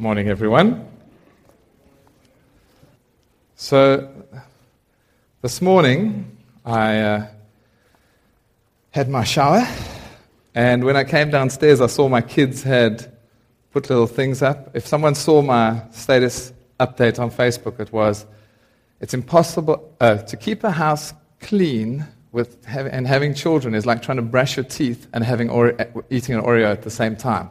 Morning, 0.00 0.28
everyone. 0.28 0.88
So, 3.54 4.10
this 5.42 5.60
morning 5.60 6.38
I 6.64 7.00
uh, 7.00 7.26
had 8.92 9.10
my 9.10 9.24
shower, 9.24 9.68
and 10.54 10.84
when 10.84 10.96
I 10.96 11.04
came 11.04 11.28
downstairs, 11.28 11.82
I 11.82 11.86
saw 11.86 12.08
my 12.08 12.22
kids 12.22 12.62
had 12.62 13.14
put 13.72 13.90
little 13.90 14.06
things 14.06 14.40
up. 14.40 14.74
If 14.74 14.86
someone 14.86 15.14
saw 15.14 15.42
my 15.42 15.82
status 15.90 16.54
update 16.78 17.18
on 17.18 17.30
Facebook, 17.30 17.78
it 17.78 17.92
was 17.92 18.24
it's 19.02 19.12
impossible 19.12 19.94
uh, 20.00 20.16
to 20.16 20.34
keep 20.38 20.64
a 20.64 20.70
house 20.70 21.12
clean 21.40 22.06
with 22.32 22.56
and 22.66 23.06
having 23.06 23.34
children 23.34 23.74
is 23.74 23.84
like 23.84 24.00
trying 24.00 24.16
to 24.16 24.22
brush 24.22 24.56
your 24.56 24.64
teeth 24.64 25.08
and 25.12 25.22
having 25.22 25.50
eating 26.08 26.36
an 26.36 26.40
Oreo 26.40 26.72
at 26.72 26.84
the 26.84 26.90
same 26.90 27.16
time. 27.16 27.50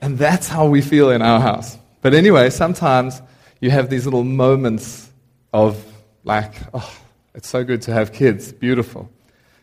And 0.00 0.16
that's 0.18 0.48
how 0.48 0.66
we 0.66 0.80
feel 0.80 1.10
in 1.10 1.22
our 1.22 1.40
house. 1.40 1.78
But 2.02 2.14
anyway, 2.14 2.50
sometimes 2.50 3.20
you 3.60 3.70
have 3.70 3.90
these 3.90 4.04
little 4.04 4.24
moments 4.24 5.10
of 5.52 5.84
like, 6.24 6.54
oh, 6.72 6.96
it's 7.34 7.48
so 7.48 7.64
good 7.64 7.82
to 7.82 7.92
have 7.92 8.12
kids. 8.12 8.52
Beautiful. 8.52 9.10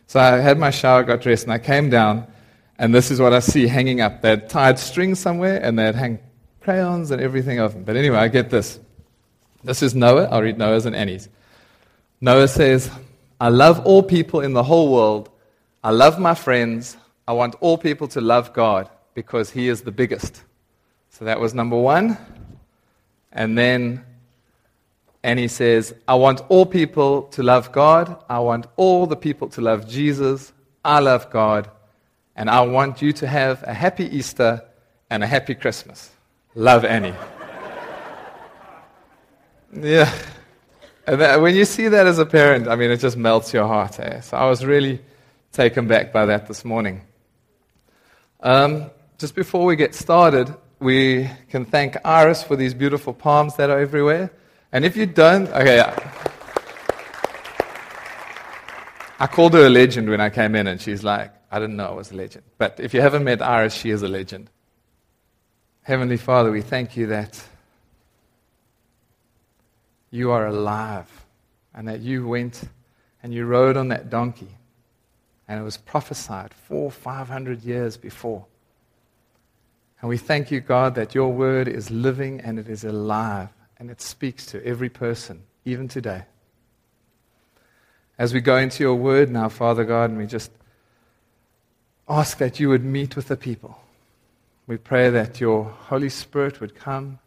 So 0.06 0.20
I 0.20 0.38
had 0.38 0.58
my 0.58 0.70
shower, 0.70 1.02
got 1.02 1.20
dressed, 1.22 1.44
and 1.44 1.52
I 1.52 1.58
came 1.58 1.90
down, 1.90 2.26
and 2.78 2.94
this 2.94 3.10
is 3.10 3.20
what 3.20 3.32
I 3.32 3.40
see 3.40 3.66
hanging 3.66 4.00
up. 4.00 4.22
They'd 4.22 4.48
tied 4.48 4.78
strings 4.78 5.18
somewhere, 5.18 5.58
and 5.62 5.78
they'd 5.78 5.94
hang 5.94 6.18
crayons 6.60 7.10
and 7.10 7.20
everything 7.20 7.58
of 7.58 7.72
them. 7.72 7.84
But 7.84 7.96
anyway, 7.96 8.18
I 8.18 8.28
get 8.28 8.50
this. 8.50 8.78
This 9.64 9.82
is 9.82 9.94
Noah. 9.94 10.28
I'll 10.30 10.42
read 10.42 10.58
Noah's 10.58 10.86
and 10.86 10.94
Annie's. 10.94 11.28
Noah 12.20 12.48
says, 12.48 12.90
I 13.40 13.48
love 13.48 13.84
all 13.84 14.02
people 14.02 14.40
in 14.40 14.52
the 14.52 14.62
whole 14.62 14.92
world. 14.92 15.30
I 15.82 15.90
love 15.90 16.18
my 16.18 16.34
friends. 16.34 16.96
I 17.26 17.32
want 17.32 17.56
all 17.60 17.78
people 17.78 18.08
to 18.08 18.20
love 18.20 18.52
God 18.52 18.88
because 19.16 19.50
he 19.50 19.68
is 19.68 19.80
the 19.80 19.90
biggest. 19.90 20.42
So 21.08 21.24
that 21.24 21.40
was 21.40 21.54
number 21.54 21.76
one. 21.76 22.18
And 23.32 23.56
then 23.56 24.04
Annie 25.24 25.48
says, 25.48 25.94
I 26.06 26.14
want 26.14 26.42
all 26.50 26.66
people 26.66 27.22
to 27.28 27.42
love 27.42 27.72
God. 27.72 28.22
I 28.28 28.38
want 28.40 28.66
all 28.76 29.06
the 29.06 29.16
people 29.16 29.48
to 29.48 29.62
love 29.62 29.88
Jesus. 29.88 30.52
I 30.84 31.00
love 31.00 31.30
God. 31.30 31.70
And 32.36 32.50
I 32.50 32.60
want 32.60 33.00
you 33.00 33.14
to 33.14 33.26
have 33.26 33.62
a 33.62 33.72
happy 33.72 34.04
Easter 34.14 34.62
and 35.08 35.24
a 35.24 35.26
happy 35.26 35.54
Christmas. 35.54 36.10
Love 36.54 36.84
Annie. 36.84 37.14
yeah. 39.80 40.12
And 41.06 41.22
that, 41.22 41.40
when 41.40 41.56
you 41.56 41.64
see 41.64 41.88
that 41.88 42.06
as 42.06 42.18
a 42.18 42.26
parent, 42.26 42.68
I 42.68 42.76
mean, 42.76 42.90
it 42.90 42.98
just 42.98 43.16
melts 43.16 43.54
your 43.54 43.66
heart. 43.66 43.98
Eh? 43.98 44.20
So 44.20 44.36
I 44.36 44.46
was 44.46 44.62
really 44.62 45.00
taken 45.52 45.88
back 45.88 46.12
by 46.12 46.26
that 46.26 46.46
this 46.46 46.66
morning. 46.66 47.00
Um, 48.40 48.90
just 49.18 49.34
before 49.34 49.64
we 49.64 49.76
get 49.76 49.94
started, 49.94 50.54
we 50.78 51.28
can 51.50 51.64
thank 51.64 51.96
Iris 52.04 52.42
for 52.42 52.54
these 52.54 52.74
beautiful 52.74 53.14
palms 53.14 53.56
that 53.56 53.70
are 53.70 53.78
everywhere. 53.78 54.30
And 54.72 54.84
if 54.84 54.96
you 54.96 55.06
don't, 55.06 55.48
okay, 55.48 55.76
yeah. 55.76 56.12
I 59.18 59.26
called 59.26 59.54
her 59.54 59.66
a 59.66 59.70
legend 59.70 60.10
when 60.10 60.20
I 60.20 60.28
came 60.28 60.54
in, 60.54 60.66
and 60.66 60.80
she's 60.80 61.02
like, 61.02 61.32
I 61.50 61.58
didn't 61.58 61.76
know 61.76 61.86
I 61.86 61.92
was 61.92 62.10
a 62.10 62.16
legend. 62.16 62.44
But 62.58 62.78
if 62.78 62.92
you 62.92 63.00
haven't 63.00 63.24
met 63.24 63.40
Iris, 63.40 63.72
she 63.72 63.90
is 63.90 64.02
a 64.02 64.08
legend. 64.08 64.50
Heavenly 65.82 66.18
Father, 66.18 66.50
we 66.50 66.60
thank 66.60 66.96
you 66.96 67.06
that 67.06 67.42
you 70.10 70.32
are 70.32 70.46
alive 70.46 71.08
and 71.74 71.88
that 71.88 72.00
you 72.00 72.26
went 72.26 72.62
and 73.22 73.32
you 73.32 73.46
rode 73.46 73.76
on 73.76 73.88
that 73.88 74.10
donkey. 74.10 74.48
And 75.48 75.60
it 75.60 75.62
was 75.62 75.76
prophesied 75.76 76.52
four, 76.52 76.90
five 76.90 77.28
hundred 77.28 77.62
years 77.62 77.96
before. 77.96 78.44
And 80.00 80.08
we 80.08 80.18
thank 80.18 80.50
you, 80.50 80.60
God, 80.60 80.94
that 80.94 81.14
your 81.14 81.32
word 81.32 81.68
is 81.68 81.90
living 81.90 82.40
and 82.40 82.58
it 82.58 82.68
is 82.68 82.84
alive 82.84 83.48
and 83.78 83.90
it 83.90 84.00
speaks 84.00 84.46
to 84.46 84.64
every 84.64 84.88
person, 84.88 85.42
even 85.64 85.88
today. 85.88 86.24
As 88.18 88.32
we 88.32 88.40
go 88.40 88.56
into 88.56 88.82
your 88.82 88.94
word 88.94 89.30
now, 89.30 89.48
Father 89.48 89.84
God, 89.84 90.10
and 90.10 90.18
we 90.18 90.26
just 90.26 90.50
ask 92.08 92.38
that 92.38 92.60
you 92.60 92.68
would 92.68 92.84
meet 92.84 93.16
with 93.16 93.28
the 93.28 93.36
people. 93.36 93.78
We 94.66 94.76
pray 94.76 95.10
that 95.10 95.40
your 95.40 95.64
Holy 95.64 96.08
Spirit 96.08 96.60
would 96.60 96.74
come 96.74 97.18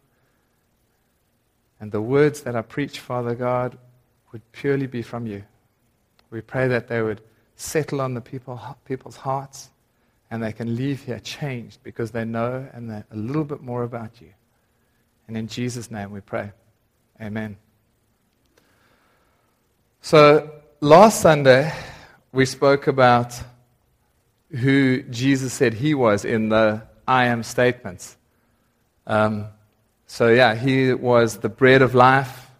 and 1.80 1.90
the 1.90 2.02
words 2.02 2.42
that 2.42 2.54
I 2.54 2.62
preach, 2.62 3.00
Father 3.00 3.34
God, 3.34 3.78
would 4.32 4.42
purely 4.52 4.86
be 4.86 5.02
from 5.02 5.26
you. 5.26 5.44
We 6.30 6.40
pray 6.42 6.68
that 6.68 6.88
they 6.88 7.02
would 7.02 7.22
settle 7.56 8.00
on 8.00 8.14
the 8.14 8.20
people, 8.20 8.60
people's 8.84 9.16
hearts 9.16 9.70
and 10.30 10.42
they 10.42 10.52
can 10.52 10.76
leave 10.76 11.02
here 11.02 11.18
changed 11.18 11.82
because 11.82 12.12
they 12.12 12.24
know 12.24 12.68
and 12.72 12.90
they're 12.90 13.06
a 13.10 13.16
little 13.16 13.44
bit 13.44 13.60
more 13.60 13.82
about 13.82 14.20
you. 14.20 14.28
And 15.26 15.36
in 15.36 15.48
Jesus' 15.48 15.90
name 15.90 16.12
we 16.12 16.20
pray. 16.20 16.52
Amen. 17.20 17.56
So 20.00 20.50
last 20.80 21.20
Sunday, 21.20 21.72
we 22.32 22.46
spoke 22.46 22.86
about 22.86 23.34
who 24.50 25.02
Jesus 25.02 25.52
said 25.52 25.74
he 25.74 25.94
was 25.94 26.24
in 26.24 26.48
the 26.48 26.82
I 27.06 27.26
am 27.26 27.42
statements. 27.42 28.16
Um, 29.06 29.46
so, 30.06 30.28
yeah, 30.28 30.54
he 30.54 30.92
was 30.92 31.38
the 31.38 31.48
bread 31.48 31.82
of 31.82 31.94
life, 31.94 32.50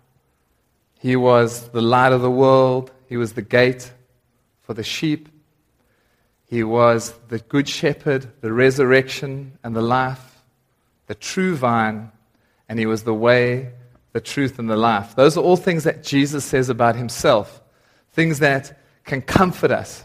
he 0.98 1.16
was 1.16 1.68
the 1.70 1.80
light 1.80 2.12
of 2.12 2.20
the 2.20 2.30
world, 2.30 2.92
he 3.08 3.16
was 3.16 3.32
the 3.32 3.42
gate 3.42 3.92
for 4.62 4.74
the 4.74 4.82
sheep, 4.82 5.28
he 6.50 6.64
was 6.64 7.14
the 7.28 7.38
good 7.38 7.68
shepherd, 7.68 8.26
the 8.40 8.52
resurrection 8.52 9.56
and 9.62 9.76
the 9.76 9.80
life, 9.80 10.42
the 11.06 11.14
true 11.14 11.54
vine, 11.54 12.10
and 12.68 12.76
he 12.76 12.86
was 12.86 13.04
the 13.04 13.14
way, 13.14 13.70
the 14.12 14.20
truth, 14.20 14.58
and 14.58 14.68
the 14.68 14.76
life. 14.76 15.14
Those 15.14 15.36
are 15.36 15.44
all 15.44 15.56
things 15.56 15.84
that 15.84 16.02
Jesus 16.02 16.44
says 16.44 16.68
about 16.68 16.96
himself, 16.96 17.62
things 18.14 18.40
that 18.40 18.76
can 19.04 19.22
comfort 19.22 19.70
us. 19.70 20.02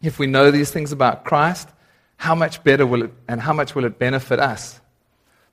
If 0.00 0.18
we 0.18 0.26
know 0.26 0.50
these 0.50 0.70
things 0.70 0.90
about 0.90 1.24
Christ, 1.24 1.68
how 2.16 2.34
much 2.34 2.64
better 2.64 2.86
will 2.86 3.02
it 3.02 3.12
and 3.28 3.38
how 3.38 3.52
much 3.52 3.74
will 3.74 3.84
it 3.84 3.98
benefit 3.98 4.40
us? 4.40 4.80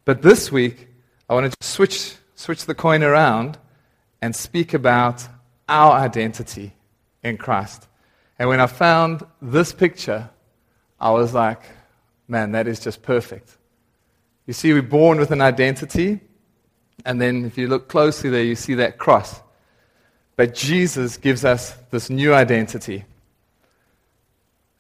But 0.05 0.21
this 0.21 0.49
week, 0.49 0.87
I 1.29 1.33
want 1.33 1.51
to 1.51 1.67
switch, 1.67 2.15
switch 2.35 2.63
the 2.65 2.75
coin 2.75 3.03
around 3.03 3.57
and 4.21 4.33
speak 4.33 4.73
about 4.73 5.27
our 5.67 5.91
identity 5.91 6.71
in 7.21 7.35
Christ. 7.35 7.89
And 8.38 8.50
when 8.50 8.59
I 8.59 8.68
found 8.68 9.25
this 9.41 9.72
picture, 9.72 10.29
I 11.00 11.12
was 11.12 11.34
like, 11.34 11.62
man, 12.28 12.51
that 12.51 12.68
is 12.68 12.79
just 12.79 13.01
perfect. 13.01 13.57
You 14.46 14.53
see, 14.53 14.73
we're 14.73 14.81
born 14.81 15.19
with 15.19 15.31
an 15.31 15.41
identity, 15.41 16.19
and 17.06 17.19
then 17.19 17.46
if 17.46 17.57
you 17.57 17.68
look 17.68 17.88
closely 17.88 18.29
there, 18.29 18.44
you 18.44 18.56
see 18.56 18.75
that 18.75 18.97
cross. 18.97 19.41
But 20.35 20.53
Jesus 20.53 21.18
gives 21.18 21.46
us 21.46 21.75
this 21.91 22.09
new 22.09 22.34
identity. 22.34 23.06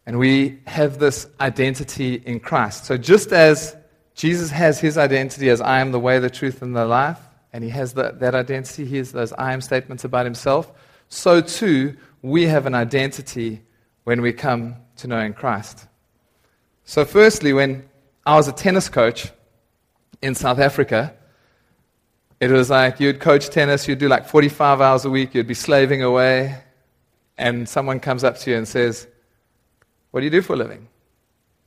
And 0.05 0.19
we 0.19 0.59
have 0.67 0.99
this 0.99 1.27
identity 1.39 2.15
in 2.25 2.39
Christ. 2.39 2.85
So 2.85 2.97
just 2.97 3.31
as 3.31 3.75
Jesus 4.13 4.51
has 4.51 4.79
his 4.79 4.97
identity 4.97 5.49
as 5.49 5.61
I 5.61 5.79
am 5.79 5.91
the 5.91 5.99
way, 5.99 6.19
the 6.19 6.29
truth, 6.29 6.61
and 6.61 6.75
the 6.75 6.85
life, 6.85 7.19
and 7.53 7.63
he 7.63 7.69
has 7.71 7.93
the, 7.93 8.11
that 8.19 8.35
identity, 8.35 8.85
he 8.85 8.97
has 8.97 9.11
those 9.11 9.33
I 9.33 9.53
am 9.53 9.61
statements 9.61 10.03
about 10.03 10.25
himself, 10.25 10.71
so 11.09 11.41
too 11.41 11.95
we 12.25 12.47
have 12.47 12.65
an 12.65 12.73
identity 12.73 13.61
when 14.03 14.19
we 14.19 14.33
come 14.33 14.75
to 14.95 15.07
knowing 15.07 15.33
Christ. 15.33 15.85
So, 16.83 17.05
firstly, 17.05 17.53
when 17.53 17.87
I 18.25 18.35
was 18.35 18.47
a 18.47 18.51
tennis 18.51 18.89
coach 18.89 19.31
in 20.23 20.33
South 20.33 20.57
Africa, 20.57 21.13
it 22.39 22.49
was 22.49 22.71
like 22.71 22.99
you'd 22.99 23.19
coach 23.19 23.49
tennis, 23.49 23.87
you'd 23.87 23.99
do 23.99 24.07
like 24.07 24.27
45 24.27 24.81
hours 24.81 25.05
a 25.05 25.09
week, 25.11 25.35
you'd 25.35 25.47
be 25.47 25.53
slaving 25.53 26.01
away, 26.01 26.63
and 27.37 27.69
someone 27.69 27.99
comes 27.99 28.23
up 28.23 28.39
to 28.39 28.49
you 28.49 28.57
and 28.57 28.67
says, 28.67 29.07
What 30.09 30.21
do 30.21 30.25
you 30.25 30.31
do 30.31 30.41
for 30.41 30.53
a 30.53 30.57
living? 30.57 30.87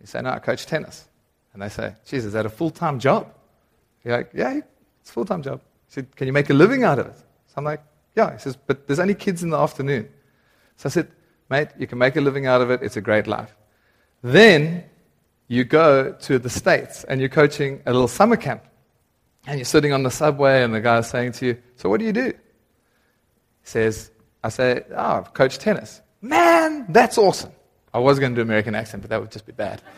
You 0.01 0.07
say, 0.07 0.21
No, 0.23 0.31
I 0.31 0.41
coach 0.41 0.67
tennis. 0.67 1.07
And 1.53 1.63
they 1.63 1.69
say, 1.69 1.95
Geez, 2.05 2.25
is 2.25 2.33
that 2.33 2.47
a 2.47 2.51
full 2.51 2.71
time 2.71 2.99
job? 2.99 3.33
You're 4.03 4.17
like, 4.17 4.31
Yeah, 4.35 4.61
it's 5.01 5.11
a 5.11 5.13
full 5.13 5.25
time 5.25 5.43
job. 5.43 5.61
He 5.87 5.93
said, 5.93 6.17
Can 6.17 6.27
you 6.27 6.33
make 6.33 6.51
a 6.51 6.55
living 6.55 6.83
out 6.83 6.99
of 6.99 7.07
it? 7.07 7.17
So 7.17 7.55
I'm 7.59 7.65
like, 7.65 7.83
Yeah. 8.17 8.33
He 8.33 8.41
says, 8.41 8.57
But 8.57 8.89
there's 8.89 8.99
only 8.99 9.15
kids 9.15 9.45
in 9.45 9.51
the 9.51 9.59
afternoon. 9.59 10.09
So 10.79 10.89
I 10.89 10.91
said, 10.91 11.09
mate, 11.51 11.69
you 11.77 11.87
can 11.87 11.99
make 11.99 12.17
a 12.17 12.21
living 12.21 12.47
out 12.47 12.61
of 12.61 12.71
it. 12.71 12.83
It's 12.83 12.97
a 12.97 13.01
great 13.01 13.27
life. 13.27 13.55
Then 14.23 14.85
you 15.49 15.65
go 15.65 16.13
to 16.13 16.39
the 16.39 16.49
States 16.49 17.05
and 17.05 17.21
you're 17.21 17.29
coaching 17.29 17.83
a 17.85 17.93
little 17.93 18.09
summer 18.09 18.37
camp. 18.37 18.63
And 19.47 19.59
you're 19.59 19.65
sitting 19.65 19.93
on 19.93 20.05
the 20.05 20.11
subway 20.11 20.63
and 20.63 20.73
the 20.73 20.81
guy's 20.81 21.09
saying 21.09 21.33
to 21.33 21.47
you, 21.47 21.59
So 21.77 21.89
what 21.89 21.99
do 21.99 22.07
you 22.07 22.13
do? 22.13 22.27
He 22.27 23.65
says, 23.65 24.11
I 24.45 24.51
say, 24.51 24.85
Oh, 24.91 24.95
I've 24.97 25.35
coached 25.35 25.61
tennis. 25.61 26.01
Man, 26.23 26.87
that's 26.91 27.19
awesome. 27.19 27.51
I 27.93 27.99
was 27.99 28.19
going 28.21 28.33
to 28.33 28.37
do 28.37 28.43
American 28.43 28.75
accent, 28.75 29.03
but 29.03 29.11
that 29.11 29.21
would 29.21 29.33
just 29.33 29.47
be 29.47 29.53
bad. 29.53 29.83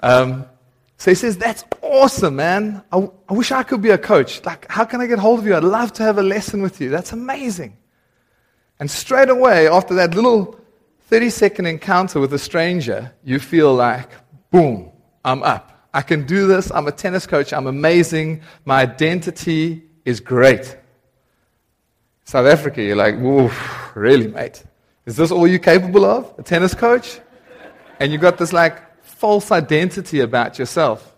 Um, 0.00 0.44
so 0.98 1.10
he 1.10 1.14
says, 1.14 1.38
That's 1.38 1.64
awesome, 1.80 2.36
man. 2.36 2.82
I, 2.92 3.08
I 3.28 3.32
wish 3.32 3.52
I 3.52 3.62
could 3.62 3.80
be 3.80 3.88
a 3.90 3.96
coach. 3.96 4.44
Like, 4.44 4.70
how 4.70 4.84
can 4.84 5.00
I 5.00 5.06
get 5.06 5.18
hold 5.18 5.38
of 5.38 5.46
you? 5.46 5.54
I'd 5.54 5.64
love 5.64 5.94
to 5.94 6.02
have 6.02 6.18
a 6.18 6.22
lesson 6.22 6.60
with 6.60 6.78
you. 6.78 6.90
That's 6.90 7.12
amazing. 7.12 7.78
And 8.80 8.90
straight 8.90 9.28
away, 9.28 9.68
after 9.68 9.94
that 9.94 10.14
little 10.14 10.58
30 11.08 11.30
second 11.30 11.66
encounter 11.66 12.20
with 12.20 12.32
a 12.34 12.38
stranger, 12.38 13.12
you 13.22 13.38
feel 13.38 13.74
like, 13.74 14.10
boom, 14.50 14.90
I'm 15.24 15.42
up. 15.42 15.88
I 15.94 16.02
can 16.02 16.26
do 16.26 16.46
this. 16.46 16.72
I'm 16.72 16.88
a 16.88 16.92
tennis 16.92 17.26
coach. 17.26 17.52
I'm 17.52 17.66
amazing. 17.66 18.42
My 18.64 18.82
identity 18.82 19.84
is 20.04 20.20
great. 20.20 20.76
South 22.24 22.46
Africa, 22.46 22.82
you're 22.82 22.96
like, 22.96 23.18
whoa, 23.18 23.50
really, 23.94 24.28
mate? 24.28 24.64
Is 25.06 25.16
this 25.16 25.30
all 25.30 25.46
you're 25.46 25.58
capable 25.58 26.04
of? 26.04 26.32
A 26.38 26.42
tennis 26.42 26.74
coach? 26.74 27.20
And 28.00 28.10
you've 28.10 28.22
got 28.22 28.38
this 28.38 28.52
like 28.52 29.02
false 29.04 29.52
identity 29.52 30.20
about 30.20 30.58
yourself. 30.58 31.14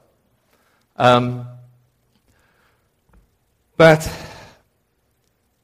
Um, 0.96 1.46
but 3.76 4.10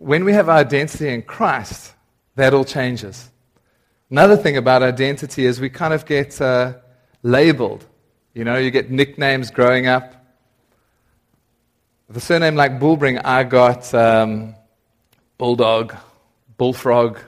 when 0.02 0.24
we 0.24 0.32
have 0.32 0.48
our 0.48 0.58
identity 0.58 1.08
in 1.08 1.22
Christ, 1.22 1.92
that 2.34 2.52
all 2.52 2.64
changes. 2.64 3.30
Another 4.10 4.36
thing 4.36 4.56
about 4.56 4.82
identity 4.82 5.46
is 5.46 5.60
we 5.60 5.70
kind 5.70 5.94
of 5.94 6.04
get 6.04 6.40
uh, 6.40 6.74
labeled. 7.22 7.86
You 8.34 8.44
know, 8.44 8.56
you 8.56 8.70
get 8.70 8.90
nicknames 8.90 9.50
growing 9.50 9.86
up. 9.86 10.14
A 12.14 12.20
surname 12.20 12.56
like 12.56 12.78
Bullbring, 12.78 13.22
I 13.24 13.44
got 13.44 13.94
um, 13.94 14.54
Bulldog, 15.38 15.94
Bullfrog, 16.58 17.18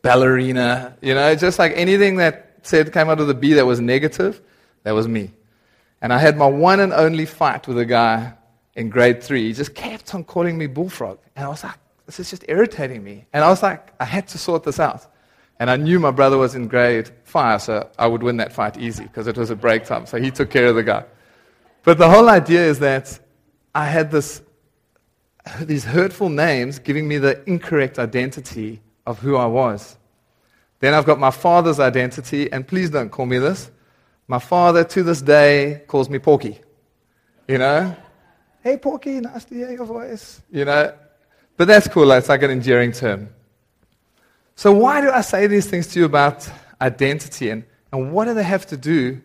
Ballerina. 0.00 0.96
You 1.02 1.14
know, 1.14 1.34
just 1.34 1.58
like 1.58 1.72
anything 1.74 2.16
that 2.16 2.60
said 2.62 2.92
came 2.92 3.10
out 3.10 3.20
of 3.20 3.26
the 3.26 3.34
B 3.34 3.54
that 3.54 3.66
was 3.66 3.80
negative, 3.80 4.40
that 4.84 4.92
was 4.92 5.08
me. 5.08 5.32
And 6.00 6.12
I 6.12 6.18
had 6.18 6.36
my 6.36 6.46
one 6.46 6.80
and 6.80 6.92
only 6.92 7.26
fight 7.26 7.66
with 7.66 7.78
a 7.78 7.84
guy 7.84 8.34
in 8.74 8.88
grade 8.88 9.22
three. 9.22 9.44
He 9.48 9.52
just 9.52 9.74
kept 9.74 10.14
on 10.14 10.24
calling 10.24 10.56
me 10.56 10.66
Bullfrog. 10.66 11.18
And 11.36 11.44
I 11.44 11.48
was 11.48 11.64
like, 11.64 11.76
this 12.06 12.18
is 12.18 12.30
just 12.30 12.44
irritating 12.48 13.02
me. 13.02 13.26
And 13.32 13.44
I 13.44 13.48
was 13.48 13.62
like, 13.62 13.92
I 14.00 14.04
had 14.04 14.28
to 14.28 14.38
sort 14.38 14.64
this 14.64 14.80
out. 14.80 15.06
And 15.58 15.70
I 15.70 15.76
knew 15.76 16.00
my 16.00 16.10
brother 16.10 16.38
was 16.38 16.54
in 16.54 16.66
grade 16.66 17.10
five, 17.24 17.62
so 17.62 17.88
I 17.98 18.06
would 18.06 18.22
win 18.22 18.38
that 18.38 18.52
fight 18.52 18.78
easy 18.78 19.04
because 19.04 19.26
it 19.26 19.36
was 19.36 19.50
a 19.50 19.56
break 19.56 19.84
time. 19.84 20.06
So 20.06 20.18
he 20.18 20.30
took 20.30 20.50
care 20.50 20.66
of 20.66 20.74
the 20.74 20.82
guy. 20.82 21.04
But 21.84 21.98
the 21.98 22.08
whole 22.08 22.28
idea 22.28 22.64
is 22.64 22.78
that 22.80 23.18
I 23.74 23.86
had 23.86 24.10
this, 24.10 24.42
these 25.60 25.84
hurtful 25.84 26.28
names 26.28 26.78
giving 26.78 27.06
me 27.06 27.18
the 27.18 27.42
incorrect 27.48 27.98
identity 27.98 28.80
of 29.06 29.18
who 29.20 29.36
I 29.36 29.46
was. 29.46 29.96
Then 30.80 30.94
I've 30.94 31.06
got 31.06 31.20
my 31.20 31.30
father's 31.30 31.78
identity, 31.78 32.50
and 32.50 32.66
please 32.66 32.90
don't 32.90 33.10
call 33.10 33.26
me 33.26 33.38
this. 33.38 33.70
My 34.26 34.40
father 34.40 34.82
to 34.82 35.02
this 35.02 35.22
day 35.22 35.82
calls 35.86 36.08
me 36.08 36.18
Porky. 36.18 36.58
You 37.46 37.58
know? 37.58 37.96
Hey, 38.62 38.76
Porky, 38.76 39.20
nice 39.20 39.44
to 39.46 39.56
hear 39.56 39.72
your 39.72 39.84
voice. 39.84 40.40
You 40.52 40.64
know? 40.64 40.94
But 41.56 41.66
that's 41.66 41.88
cool. 41.88 42.12
It's 42.12 42.28
like 42.28 42.44
an 42.44 42.52
endearing 42.52 42.92
term. 42.92 43.28
So, 44.54 44.72
why 44.72 45.00
do 45.00 45.10
I 45.10 45.22
say 45.22 45.48
these 45.48 45.66
things 45.66 45.88
to 45.88 45.98
you 45.98 46.04
about 46.04 46.48
identity? 46.80 47.50
And, 47.50 47.64
and 47.92 48.12
what 48.12 48.26
do 48.26 48.34
they 48.34 48.44
have 48.44 48.64
to 48.66 48.76
do 48.76 49.20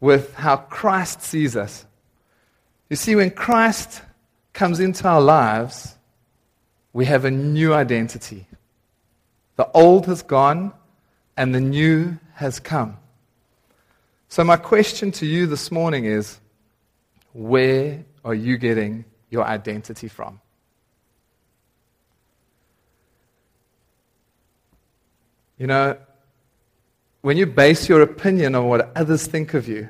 with 0.00 0.34
how 0.34 0.56
Christ 0.56 1.22
sees 1.22 1.56
us? 1.56 1.86
You 2.90 2.96
see, 2.96 3.14
when 3.14 3.30
Christ 3.30 4.02
comes 4.52 4.80
into 4.80 5.06
our 5.06 5.20
lives, 5.20 5.94
we 6.92 7.04
have 7.04 7.24
a 7.24 7.30
new 7.30 7.72
identity. 7.72 8.46
The 9.54 9.70
old 9.70 10.06
has 10.06 10.22
gone 10.22 10.72
and 11.36 11.54
the 11.54 11.60
new 11.60 12.18
has 12.34 12.58
come. 12.58 12.96
So, 14.28 14.42
my 14.42 14.56
question 14.56 15.12
to 15.12 15.26
you 15.26 15.46
this 15.46 15.70
morning 15.70 16.06
is 16.06 16.40
where 17.32 18.04
are 18.24 18.34
you 18.34 18.56
getting 18.56 19.04
your 19.30 19.44
identity 19.44 20.08
from? 20.08 20.40
You 25.58 25.66
know, 25.66 25.96
when 27.20 27.36
you 27.36 27.46
base 27.46 27.88
your 27.88 28.02
opinion 28.02 28.54
on 28.54 28.66
what 28.68 28.90
others 28.96 29.26
think 29.26 29.54
of 29.54 29.68
you, 29.68 29.88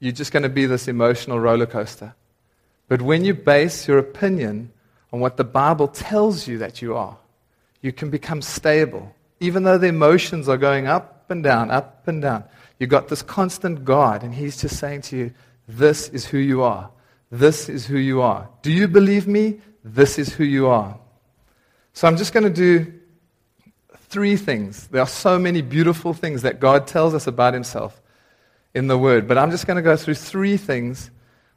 you're 0.00 0.12
just 0.12 0.32
going 0.32 0.42
to 0.42 0.48
be 0.48 0.66
this 0.66 0.88
emotional 0.88 1.38
roller 1.38 1.66
coaster. 1.66 2.14
But 2.88 3.02
when 3.02 3.24
you 3.24 3.34
base 3.34 3.86
your 3.86 3.98
opinion 3.98 4.72
on 5.12 5.20
what 5.20 5.36
the 5.36 5.44
Bible 5.44 5.88
tells 5.88 6.48
you 6.48 6.58
that 6.58 6.82
you 6.82 6.96
are, 6.96 7.16
you 7.80 7.92
can 7.92 8.10
become 8.10 8.42
stable. 8.42 9.14
Even 9.40 9.62
though 9.62 9.78
the 9.78 9.86
emotions 9.86 10.48
are 10.48 10.56
going 10.56 10.86
up 10.86 11.30
and 11.30 11.42
down, 11.42 11.70
up 11.70 12.06
and 12.08 12.22
down, 12.22 12.44
you've 12.78 12.90
got 12.90 13.08
this 13.08 13.22
constant 13.22 13.84
God, 13.84 14.22
and 14.22 14.34
He's 14.34 14.60
just 14.60 14.78
saying 14.78 15.02
to 15.02 15.16
you, 15.16 15.32
This 15.68 16.08
is 16.08 16.24
who 16.24 16.38
you 16.38 16.62
are. 16.62 16.90
This 17.32 17.70
is 17.70 17.86
who 17.86 17.96
you 17.96 18.20
are. 18.20 18.46
Do 18.60 18.70
you 18.70 18.86
believe 18.86 19.26
me? 19.26 19.58
This 19.82 20.18
is 20.18 20.34
who 20.34 20.44
you 20.44 20.66
are. 20.66 20.98
So 21.94 22.06
I'm 22.06 22.18
just 22.18 22.34
going 22.34 22.44
to 22.44 22.50
do 22.50 22.92
three 23.96 24.36
things. 24.36 24.86
There 24.88 25.00
are 25.00 25.06
so 25.06 25.38
many 25.38 25.62
beautiful 25.62 26.12
things 26.12 26.42
that 26.42 26.60
God 26.60 26.86
tells 26.86 27.14
us 27.14 27.26
about 27.26 27.54
Himself 27.54 28.02
in 28.74 28.86
the 28.86 28.98
Word, 28.98 29.26
but 29.26 29.38
I'm 29.38 29.50
just 29.50 29.66
going 29.66 29.78
to 29.78 29.82
go 29.82 29.96
through 29.96 30.16
three 30.16 30.58
things 30.58 31.10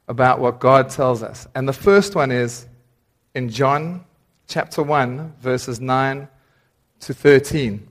about 0.08 0.40
what 0.40 0.60
God 0.60 0.88
tells 0.88 1.22
us. 1.22 1.46
And 1.54 1.68
the 1.68 1.74
first 1.74 2.14
one 2.14 2.32
is 2.32 2.66
in 3.34 3.50
John 3.50 4.02
chapter 4.48 4.82
1, 4.82 5.34
verses 5.42 5.78
9 5.78 6.26
to 7.00 7.12
13, 7.12 7.86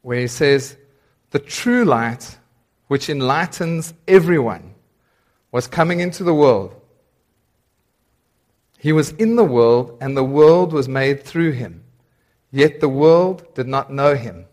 where 0.00 0.20
he 0.20 0.26
says, 0.26 0.74
The 1.32 1.38
true 1.38 1.84
light, 1.84 2.38
which 2.86 3.10
enlightens 3.10 3.92
everyone, 4.06 4.74
was 5.50 5.66
coming 5.66 6.00
into 6.00 6.24
the 6.24 6.34
world. 6.34 6.74
He 8.78 8.92
was 8.92 9.10
in 9.12 9.36
the 9.36 9.44
world, 9.44 9.98
and 10.00 10.16
the 10.16 10.24
world 10.24 10.72
was 10.72 10.88
made 10.88 11.24
through 11.24 11.52
him. 11.52 11.84
Yet 12.50 12.80
the 12.80 12.88
world 12.88 13.54
did 13.54 13.66
not 13.66 13.92
know 13.92 14.14
him. 14.14 14.46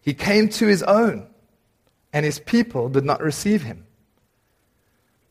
He 0.00 0.14
came 0.14 0.48
to 0.50 0.66
his 0.66 0.82
own, 0.82 1.28
and 2.12 2.24
his 2.24 2.38
people 2.38 2.88
did 2.88 3.04
not 3.04 3.20
receive 3.20 3.62
him. 3.62 3.86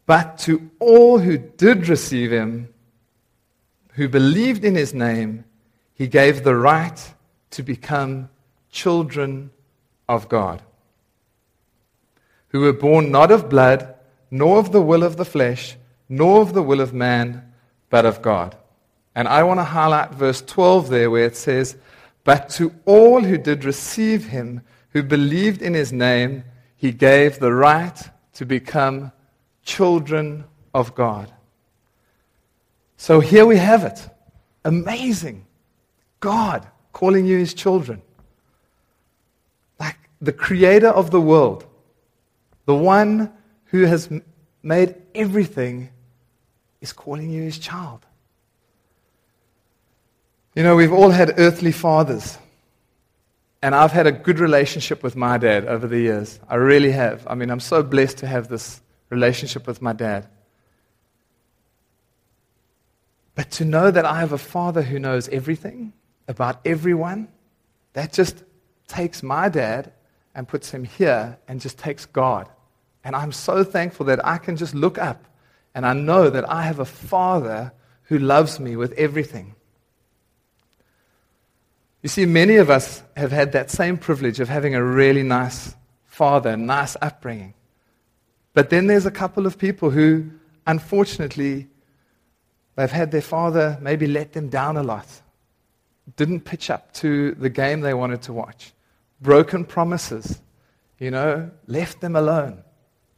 But 0.05 0.37
to 0.39 0.69
all 0.79 1.19
who 1.19 1.37
did 1.37 1.89
receive 1.89 2.31
him, 2.31 2.73
who 3.93 4.07
believed 4.07 4.63
in 4.63 4.75
his 4.75 4.93
name, 4.93 5.43
he 5.93 6.07
gave 6.07 6.43
the 6.43 6.55
right 6.55 7.13
to 7.51 7.63
become 7.63 8.29
children 8.69 9.49
of 10.07 10.29
God, 10.29 10.61
who 12.49 12.61
were 12.61 12.73
born 12.73 13.11
not 13.11 13.31
of 13.31 13.49
blood, 13.49 13.95
nor 14.29 14.59
of 14.59 14.71
the 14.71 14.81
will 14.81 15.03
of 15.03 15.17
the 15.17 15.25
flesh, 15.25 15.77
nor 16.09 16.41
of 16.41 16.53
the 16.53 16.63
will 16.63 16.81
of 16.81 16.93
man, 16.93 17.53
but 17.89 18.05
of 18.05 18.21
God. 18.21 18.55
And 19.15 19.27
I 19.27 19.43
want 19.43 19.59
to 19.59 19.63
highlight 19.63 20.11
verse 20.11 20.41
12 20.41 20.89
there 20.89 21.09
where 21.09 21.25
it 21.25 21.35
says, 21.35 21.77
But 22.23 22.49
to 22.51 22.73
all 22.85 23.21
who 23.21 23.37
did 23.37 23.65
receive 23.65 24.25
him, 24.25 24.61
who 24.91 25.03
believed 25.03 25.61
in 25.61 25.73
his 25.73 25.91
name, 25.91 26.43
he 26.75 26.91
gave 26.91 27.39
the 27.39 27.51
right 27.51 27.97
to 28.33 28.45
become 28.45 29.11
children 29.63 30.45
of 30.73 30.93
God. 30.93 31.31
So 32.97 33.19
here 33.19 33.45
we 33.45 33.57
have 33.57 33.83
it. 33.83 34.07
Amazing. 34.63 35.45
God 36.19 36.67
calling 36.93 37.25
you 37.25 37.37
his 37.37 37.53
children. 37.53 38.01
Like 39.79 39.97
the 40.21 40.33
creator 40.33 40.89
of 40.89 41.11
the 41.11 41.21
world, 41.21 41.65
the 42.65 42.75
one 42.75 43.31
who 43.67 43.85
has 43.85 44.09
made 44.63 44.95
everything, 45.15 45.89
is 46.81 46.93
calling 46.93 47.29
you 47.29 47.43
his 47.43 47.57
child. 47.57 48.05
You 50.55 50.63
know, 50.63 50.75
we've 50.75 50.93
all 50.93 51.11
had 51.11 51.35
earthly 51.37 51.71
fathers. 51.71 52.37
And 53.61 53.73
I've 53.73 53.91
had 53.91 54.07
a 54.07 54.11
good 54.11 54.39
relationship 54.39 55.03
with 55.03 55.15
my 55.15 55.37
dad 55.37 55.65
over 55.65 55.87
the 55.87 55.99
years. 55.99 56.39
I 56.47 56.55
really 56.55 56.91
have. 56.91 57.25
I 57.27 57.35
mean, 57.35 57.49
I'm 57.49 57.59
so 57.59 57.81
blessed 57.83 58.19
to 58.19 58.27
have 58.27 58.47
this 58.47 58.81
relationship 59.09 59.67
with 59.67 59.81
my 59.81 59.93
dad. 59.93 60.27
But 63.35 63.51
to 63.51 63.65
know 63.65 63.91
that 63.91 64.05
I 64.05 64.19
have 64.19 64.31
a 64.31 64.37
father 64.37 64.81
who 64.81 64.99
knows 64.99 65.29
everything 65.29 65.93
about 66.27 66.59
everyone, 66.65 67.27
that 67.93 68.13
just 68.13 68.43
takes 68.87 69.21
my 69.21 69.49
dad 69.49 69.91
and 70.33 70.47
puts 70.47 70.71
him 70.71 70.83
here 70.83 71.37
and 71.47 71.59
just 71.59 71.77
takes 71.77 72.05
God. 72.05 72.49
And 73.07 73.15
I'm 73.15 73.31
so 73.31 73.63
thankful 73.63 74.05
that 74.07 74.23
I 74.23 74.37
can 74.37 74.55
just 74.55 74.75
look 74.75 74.97
up 74.97 75.23
and 75.73 75.85
I 75.85 75.93
know 75.93 76.29
that 76.29 76.47
I 76.49 76.63
have 76.63 76.79
a 76.79 76.85
father 76.85 77.71
who 78.03 78.19
loves 78.19 78.59
me 78.59 78.75
with 78.75 78.91
everything. 78.93 79.55
You 82.03 82.09
see, 82.09 82.25
many 82.25 82.57
of 82.57 82.69
us 82.69 83.01
have 83.15 83.31
had 83.31 83.53
that 83.53 83.71
same 83.71 83.97
privilege 83.97 84.39
of 84.39 84.49
having 84.49 84.75
a 84.75 84.83
really 84.83 85.23
nice 85.23 85.75
father, 86.05 86.55
nice 86.55 86.95
upbringing. 87.01 87.55
But 88.53 88.69
then 88.69 88.85
there's 88.87 89.05
a 89.05 89.11
couple 89.11 89.47
of 89.47 89.57
people 89.57 89.89
who, 89.89 90.29
unfortunately, 90.67 91.69
They've 92.77 92.91
had 92.91 93.09
their 93.09 93.23
father 93.23 93.77
maybe 93.81 94.05
let 94.05 94.33
them 94.33 94.49
down 94.49 94.77
a 94.77 94.83
lot, 94.83 95.07
didn't 96.15 96.41
pitch 96.41 96.69
up 96.69 96.93
to 96.93 97.31
the 97.31 97.49
game 97.49 97.81
they 97.81 97.95
wanted 97.95 98.21
to 98.23 98.33
watch, 98.33 98.71
broken 99.19 99.65
promises, 99.65 100.39
you 100.99 101.09
know, 101.09 101.49
left 101.65 102.01
them 102.01 102.15
alone, 102.15 102.63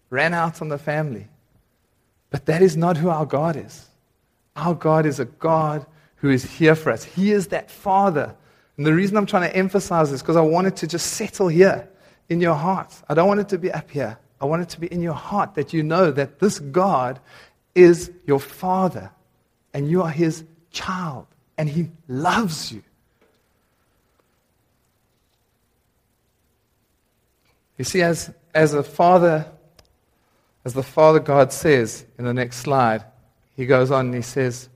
ran 0.10 0.34
out 0.34 0.62
on 0.62 0.70
the 0.70 0.78
family. 0.78 1.28
But 2.30 2.46
that 2.46 2.62
is 2.62 2.78
not 2.78 2.98
who 2.98 3.10
our 3.10 3.26
God 3.26 3.56
is. 3.56 3.88
Our 4.56 4.74
God 4.74 5.06
is 5.06 5.20
a 5.20 5.26
God 5.26 5.86
who 6.18 6.30
is 6.30 6.44
here 6.44 6.76
for 6.76 6.92
us. 6.92 7.04
He 7.04 7.32
is 7.32 7.48
that 7.48 7.72
Father. 7.72 8.36
And 8.78 8.86
the 8.86 8.94
reason 8.94 9.18
I'm 9.18 9.26
trying 9.26 9.50
to 9.50 9.56
emphasize 9.56 10.12
this 10.12 10.22
because 10.22 10.36
I 10.36 10.42
want 10.42 10.68
it 10.68 10.76
to 10.78 10.88
just 10.88 11.14
settle 11.14 11.48
here 11.48 11.88
in 12.28 12.42
your 12.42 12.56
heart. 12.56 12.94
I 13.08 13.14
don't 13.14 13.28
want 13.28 13.40
it 13.40 13.50
to 13.50 13.58
be 13.58 13.72
up 13.72 13.90
here. 13.90 14.18
I 14.42 14.46
want 14.46 14.62
it 14.62 14.70
to 14.70 14.80
be 14.80 14.88
in 14.88 15.02
your 15.02 15.14
heart 15.14 15.56
that 15.56 15.74
you 15.74 15.84
know 15.84 16.12
that 16.12 16.40
this 16.40 16.60
God 16.60 17.20
is 17.76 18.12
your 18.26 18.40
Father 18.40 19.12
and 19.74 19.90
you 19.90 20.02
are 20.02 20.10
His 20.10 20.44
child 20.72 21.28
and 21.58 21.70
He 21.70 21.90
loves 22.08 22.72
you. 22.72 22.84
You 27.78 27.86
see, 27.86 28.02
as, 28.02 28.32
as 28.54 28.74
a 28.74 28.84
father, 28.84 29.50
as 30.70 30.76
the 30.76 30.84
Father 30.84 31.20
God 31.20 31.52
says 31.52 32.06
in 32.20 32.26
the 32.26 32.34
next 32.34 32.58
slide, 32.58 33.04
he 33.56 33.66
goes 33.66 33.90
on 33.90 34.06
and 34.06 34.14
he 34.14 34.22
says, 34.22 34.70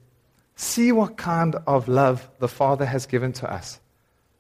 See 0.56 0.92
what 0.92 1.18
kind 1.18 1.56
of 1.68 1.88
love 1.88 2.28
the 2.40 2.48
Father 2.48 2.88
has 2.88 3.06
given 3.06 3.32
to 3.34 3.52
us, 3.52 3.80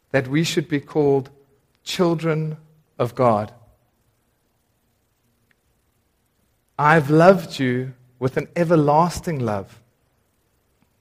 that 0.10 0.27
we 0.27 0.43
should 0.43 0.67
be 0.67 0.79
called 0.79 1.29
children 1.83 2.57
of 2.98 3.13
God. 3.13 3.53
I've 6.79 7.12
loved 7.12 7.60
you 7.60 7.93
with 8.17 8.36
an 8.36 8.48
everlasting 8.55 9.38
love. 9.38 9.79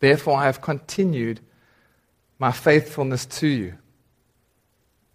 Therefore, 0.00 0.36
I 0.36 0.44
have 0.44 0.60
continued 0.60 1.40
my 2.38 2.52
faithfulness 2.52 3.24
to 3.40 3.46
you. 3.46 3.70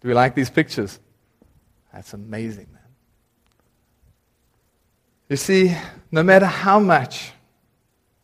Do 0.00 0.08
we 0.08 0.14
like 0.14 0.34
these 0.34 0.50
pictures? 0.50 0.98
That's 1.92 2.12
amazing. 2.12 2.77
You 5.28 5.36
see, 5.36 5.76
no 6.10 6.22
matter 6.22 6.46
how 6.46 6.78
much 6.78 7.32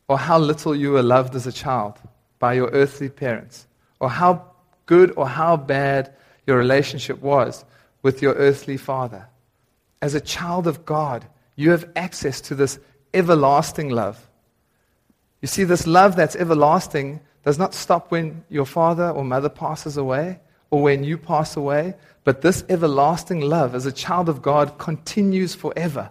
or 0.09 0.19
how 0.19 0.39
little 0.39 0.75
you 0.75 0.93
were 0.93 1.03
loved 1.03 1.35
as 1.35 1.47
a 1.47 1.53
child 1.53 1.99
by 2.39 2.55
your 2.55 2.69
earthly 2.71 3.09
parents, 3.09 3.67
or 4.01 4.11
how 4.11 4.51
good 4.87 5.13
or 5.17 5.29
how 5.29 5.57
bad 5.57 6.13
your 6.47 6.59
relationship 6.59 7.21
was 7.23 7.65
with 8.03 8.21
your 8.21 8.35
earthly 8.35 8.77
father, 8.77 9.29
as 10.03 10.15
a 10.15 10.21
child 10.21 10.67
of 10.67 10.85
God, 10.85 11.27
you 11.57 11.71
have 11.71 11.89
access 11.97 12.41
to 12.43 12.55
this 12.55 12.79
everlasting 13.13 13.91
love. 13.91 14.29
You 15.41 15.49
see, 15.49 15.65
this 15.65 15.87
love 15.87 16.17
that's 16.17 16.37
everlasting 16.37 17.21
does 17.45 17.59
not 17.59 17.75
stop 17.75 18.11
when 18.11 18.45
your 18.49 18.67
father 18.67 19.11
or 19.11 19.25
mother 19.25 19.49
passes 19.49 19.97
away 19.97 20.41
or 20.71 20.83
when 20.83 21.05
you 21.05 21.17
pass 21.19 21.57
away, 21.57 21.95
but 22.25 22.41
this 22.41 22.65
everlasting 22.69 23.41
love 23.41 23.75
as 23.75 23.87
a 23.87 23.93
child 23.93 24.29
of 24.29 24.43
God 24.43 24.79
continues 24.79 25.55
forever. 25.55 26.11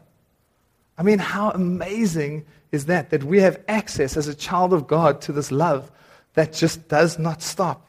I 0.97 1.03
mean, 1.03 1.19
how 1.19 1.51
amazing 1.51 2.45
is 2.71 2.85
that? 2.85 3.09
That 3.09 3.23
we 3.23 3.39
have 3.39 3.59
access 3.67 4.15
as 4.17 4.27
a 4.27 4.35
child 4.35 4.73
of 4.73 4.87
God 4.87 5.21
to 5.21 5.31
this 5.31 5.51
love 5.51 5.91
that 6.33 6.53
just 6.53 6.87
does 6.87 7.17
not 7.19 7.41
stop. 7.41 7.87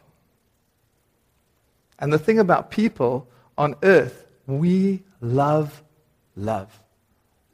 And 1.99 2.13
the 2.13 2.19
thing 2.19 2.39
about 2.39 2.71
people 2.71 3.29
on 3.57 3.77
earth, 3.83 4.27
we 4.47 5.03
love 5.21 5.83
love. 6.37 6.83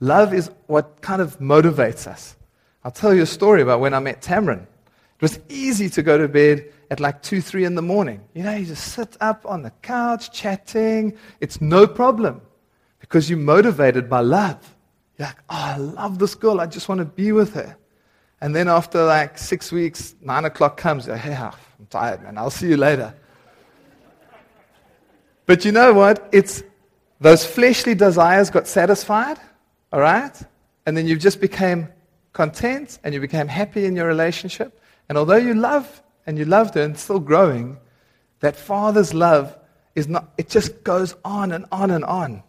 Love 0.00 0.32
is 0.32 0.50
what 0.66 1.02
kind 1.02 1.20
of 1.20 1.38
motivates 1.38 2.06
us. 2.06 2.36
I'll 2.84 2.90
tell 2.90 3.12
you 3.12 3.22
a 3.22 3.26
story 3.26 3.60
about 3.60 3.80
when 3.80 3.92
I 3.92 3.98
met 4.00 4.22
Tamron. 4.22 4.62
It 4.62 5.22
was 5.22 5.38
easy 5.50 5.90
to 5.90 6.02
go 6.02 6.16
to 6.16 6.28
bed 6.28 6.72
at 6.90 6.98
like 6.98 7.22
2, 7.22 7.42
3 7.42 7.64
in 7.64 7.74
the 7.74 7.82
morning. 7.82 8.22
You 8.34 8.42
know, 8.42 8.54
you 8.54 8.64
just 8.64 8.92
sit 8.92 9.16
up 9.20 9.44
on 9.44 9.62
the 9.62 9.70
couch 9.82 10.32
chatting. 10.32 11.16
It's 11.40 11.60
no 11.60 11.86
problem 11.86 12.40
because 13.00 13.28
you're 13.28 13.38
motivated 13.38 14.08
by 14.08 14.20
love. 14.20 14.74
You're 15.20 15.28
like, 15.28 15.42
oh, 15.50 15.54
I 15.54 15.76
love 15.76 16.18
this 16.18 16.34
girl. 16.34 16.62
I 16.62 16.66
just 16.66 16.88
want 16.88 17.00
to 17.00 17.04
be 17.04 17.30
with 17.30 17.52
her. 17.52 17.76
And 18.40 18.56
then 18.56 18.68
after 18.68 19.04
like 19.04 19.36
six 19.36 19.70
weeks, 19.70 20.14
9 20.22 20.46
o'clock 20.46 20.78
comes. 20.78 21.06
You're 21.06 21.16
like, 21.16 21.24
hey, 21.24 21.36
ah, 21.38 21.54
I'm 21.78 21.86
tired, 21.88 22.22
man. 22.22 22.38
I'll 22.38 22.48
see 22.48 22.68
you 22.68 22.78
later. 22.78 23.12
But 25.44 25.66
you 25.66 25.72
know 25.72 25.92
what? 25.92 26.26
It's 26.32 26.62
those 27.20 27.44
fleshly 27.44 27.94
desires 27.94 28.48
got 28.48 28.66
satisfied, 28.66 29.38
all 29.92 30.00
right? 30.00 30.34
And 30.86 30.96
then 30.96 31.06
you 31.06 31.18
just 31.18 31.38
became 31.38 31.88
content 32.32 32.98
and 33.04 33.12
you 33.12 33.20
became 33.20 33.46
happy 33.46 33.84
in 33.84 33.94
your 33.94 34.06
relationship. 34.06 34.80
And 35.10 35.18
although 35.18 35.36
you 35.36 35.52
love 35.52 36.02
and 36.24 36.38
you 36.38 36.46
loved 36.46 36.76
her 36.76 36.80
and 36.80 36.96
still 36.96 37.20
growing, 37.20 37.76
that 38.38 38.56
father's 38.56 39.12
love 39.12 39.54
is 39.94 40.08
not, 40.08 40.32
it 40.38 40.48
just 40.48 40.82
goes 40.82 41.14
on 41.26 41.52
and 41.52 41.66
on 41.70 41.90
and 41.90 42.06
on. 42.06 42.42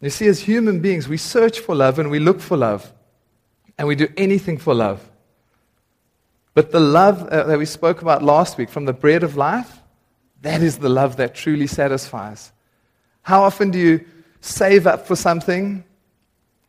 You 0.00 0.10
see, 0.10 0.26
as 0.28 0.40
human 0.40 0.80
beings, 0.80 1.08
we 1.08 1.16
search 1.16 1.60
for 1.60 1.74
love 1.74 1.98
and 1.98 2.10
we 2.10 2.20
look 2.20 2.40
for 2.40 2.56
love 2.56 2.92
and 3.76 3.88
we 3.88 3.96
do 3.96 4.08
anything 4.16 4.58
for 4.58 4.74
love. 4.74 5.08
But 6.54 6.70
the 6.70 6.80
love 6.80 7.22
uh, 7.28 7.44
that 7.44 7.58
we 7.58 7.64
spoke 7.64 8.02
about 8.02 8.22
last 8.22 8.58
week 8.58 8.68
from 8.68 8.84
the 8.84 8.92
bread 8.92 9.22
of 9.22 9.36
life, 9.36 9.80
that 10.42 10.62
is 10.62 10.78
the 10.78 10.88
love 10.88 11.16
that 11.16 11.34
truly 11.34 11.66
satisfies. 11.66 12.52
How 13.22 13.42
often 13.42 13.70
do 13.70 13.78
you 13.78 14.04
save 14.40 14.86
up 14.86 15.06
for 15.06 15.16
something? 15.16 15.84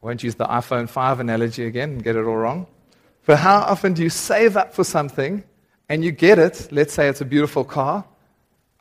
I 0.01 0.05
won't 0.05 0.23
use 0.23 0.35
the 0.35 0.45
iPhone 0.45 0.89
5 0.89 1.19
analogy 1.19 1.65
again 1.65 1.91
and 1.91 2.03
get 2.03 2.15
it 2.15 2.25
all 2.25 2.35
wrong. 2.35 2.67
But 3.25 3.37
how 3.37 3.59
often 3.59 3.93
do 3.93 4.01
you 4.01 4.09
save 4.09 4.57
up 4.57 4.73
for 4.73 4.83
something 4.83 5.43
and 5.87 6.03
you 6.03 6.11
get 6.11 6.39
it? 6.39 6.69
Let's 6.71 6.93
say 6.93 7.07
it's 7.09 7.21
a 7.21 7.25
beautiful 7.25 7.63
car. 7.63 8.05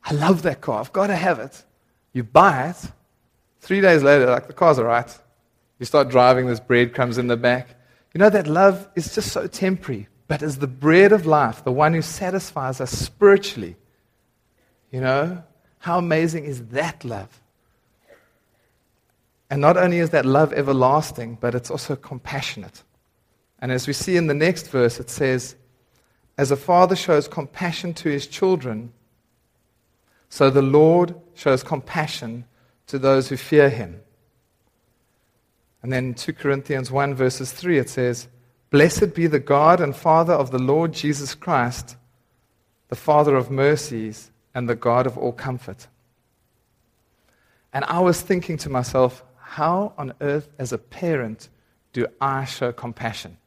I 0.05 0.15
love 0.15 0.43
that 0.43 0.61
car. 0.61 0.81
I've 0.81 0.93
got 0.93 1.09
to 1.09 1.17
have 1.17 1.39
it. 1.39 1.65
You 2.13 2.23
buy 2.23 2.71
it. 2.71 2.91
Three 3.69 3.83
days 3.83 4.03
later, 4.03 4.25
like 4.25 4.47
the 4.47 4.55
car's 4.55 4.79
all 4.79 4.87
right. 4.87 5.19
You 5.79 5.85
start 5.85 6.09
driving, 6.09 6.47
this 6.47 6.59
bread 6.59 6.95
comes 6.95 7.19
in 7.19 7.27
the 7.27 7.37
back. 7.37 7.69
You 8.15 8.19
know 8.19 8.31
that 8.31 8.47
love 8.47 8.89
is 8.95 9.15
just 9.15 9.31
so 9.31 9.47
temporary, 9.47 10.09
but 10.27 10.43
as 10.43 10.57
the 10.57 10.67
bread 10.67 11.13
of 11.13 11.27
life, 11.27 11.65
the 11.65 11.71
one 11.71 11.93
who 11.93 12.01
satisfies 12.01 12.81
us 12.81 12.91
spiritually. 12.91 13.77
You 14.91 15.03
know, 15.03 15.45
how 15.81 15.99
amazing 15.99 16.47
is 16.47 16.65
that 16.69 17.05
love? 17.05 17.43
And 19.51 19.61
not 19.61 19.77
only 19.77 19.99
is 19.99 20.09
that 20.11 20.25
love 20.25 20.55
everlasting, 20.55 21.37
but 21.39 21.55
it's 21.55 21.71
also 21.71 21.95
compassionate. 21.95 22.83
And 23.59 23.71
as 23.71 23.87
we 23.87 23.93
see 23.93 24.17
in 24.17 24.29
the 24.29 24.33
next 24.33 24.69
verse, 24.69 24.99
it 24.99 25.11
says, 25.11 25.57
As 26.39 26.51
a 26.51 26.57
father 26.57 26.97
shows 26.97 27.29
compassion 27.29 27.93
to 27.93 28.09
his 28.09 28.27
children, 28.27 28.95
so 30.31 30.49
the 30.49 30.63
Lord 30.63 31.15
shows 31.35 31.63
compassion 31.63 32.47
to 32.89 32.99
those 32.99 33.29
who 33.29 33.37
fear 33.37 33.71
him. 33.71 34.01
And 35.83 35.93
then 35.93 36.15
2 36.15 36.33
Corinthians 36.33 36.91
1, 36.91 37.15
verses 37.15 37.53
3, 37.53 37.79
it 37.79 37.89
says, 37.89 38.29
Blessed 38.71 39.15
be 39.15 39.27
the 39.27 39.39
God 39.39 39.81
and 39.81 39.95
Father 39.95 40.35
of 40.35 40.51
the 40.51 40.59
Lord 40.59 40.93
Jesus 40.93 41.35
Christ, 41.35 41.97
the 42.89 42.97
Father 42.97 43.37
of 43.37 43.51
mercies 43.51 44.31
and 44.55 44.69
the 44.69 44.75
God 44.75 45.07
of 45.07 45.17
all 45.17 45.33
comfort. 45.33 45.87
And 47.73 47.85
I 47.85 48.01
was 48.01 48.21
thinking 48.21 48.57
to 48.59 48.69
myself, 48.69 49.23
how 49.37 49.95
on 49.97 50.13
earth, 50.21 50.49
as 50.59 50.73
a 50.73 50.79
parent, 50.79 51.49
do 51.93 52.07
I 52.21 52.45
show 52.45 52.73
compassion? 52.73 53.39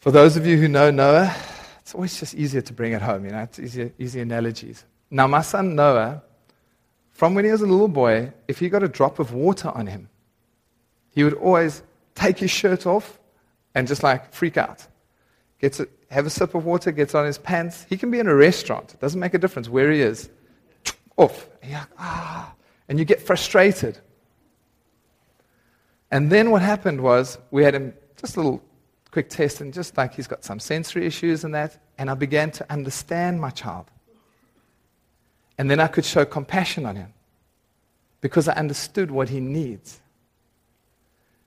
For 0.00 0.10
those 0.10 0.36
of 0.36 0.46
you 0.46 0.56
who 0.56 0.66
know 0.66 0.90
Noah, 0.90 1.34
it's 1.80 1.94
always 1.94 2.18
just 2.18 2.34
easier 2.34 2.60
to 2.60 2.72
bring 2.72 2.92
it 2.92 3.02
home, 3.02 3.24
you 3.24 3.30
know, 3.30 3.40
it's 3.40 3.58
easier, 3.58 3.92
easy 3.98 4.20
analogies. 4.20 4.84
Now, 5.10 5.26
my 5.26 5.42
son 5.42 5.76
Noah, 5.76 6.22
from 7.12 7.34
when 7.34 7.44
he 7.44 7.50
was 7.50 7.60
a 7.60 7.66
little 7.66 7.88
boy, 7.88 8.32
if 8.48 8.58
he 8.58 8.68
got 8.68 8.82
a 8.82 8.88
drop 8.88 9.18
of 9.18 9.32
water 9.32 9.68
on 9.68 9.86
him, 9.86 10.08
he 11.10 11.24
would 11.24 11.34
always 11.34 11.82
take 12.14 12.38
his 12.38 12.50
shirt 12.50 12.86
off 12.86 13.18
and 13.74 13.86
just 13.86 14.02
like 14.02 14.32
freak 14.32 14.56
out. 14.56 14.86
Gets 15.60 15.80
a, 15.80 15.86
have 16.10 16.26
a 16.26 16.30
sip 16.30 16.54
of 16.54 16.64
water, 16.64 16.90
gets 16.90 17.14
on 17.14 17.24
his 17.24 17.38
pants. 17.38 17.86
He 17.88 17.96
can 17.96 18.10
be 18.10 18.18
in 18.18 18.26
a 18.26 18.34
restaurant. 18.34 18.94
It 18.94 19.00
doesn't 19.00 19.20
make 19.20 19.34
a 19.34 19.38
difference 19.38 19.68
where 19.68 19.92
he 19.92 20.00
is. 20.00 20.28
Off. 21.16 21.48
And, 21.62 21.72
like, 21.72 21.88
ah, 21.98 22.52
and 22.88 22.98
you 22.98 23.04
get 23.04 23.20
frustrated. 23.20 23.98
And 26.10 26.30
then 26.30 26.50
what 26.50 26.62
happened 26.62 27.00
was 27.00 27.38
we 27.50 27.62
had 27.62 27.74
him 27.74 27.94
just 28.20 28.36
a 28.36 28.40
little 28.40 28.62
quick 29.10 29.28
test, 29.28 29.60
and 29.60 29.72
just 29.72 29.96
like 29.96 30.14
he's 30.14 30.26
got 30.26 30.42
some 30.42 30.58
sensory 30.58 31.06
issues 31.06 31.44
and 31.44 31.54
that, 31.54 31.78
and 31.98 32.10
I 32.10 32.14
began 32.14 32.50
to 32.52 32.72
understand 32.72 33.40
my 33.40 33.50
child. 33.50 33.90
And 35.62 35.70
then 35.70 35.78
I 35.78 35.86
could 35.86 36.04
show 36.04 36.24
compassion 36.24 36.84
on 36.86 36.96
him 36.96 37.14
because 38.20 38.48
I 38.48 38.54
understood 38.54 39.12
what 39.12 39.28
he 39.28 39.38
needs. 39.38 40.00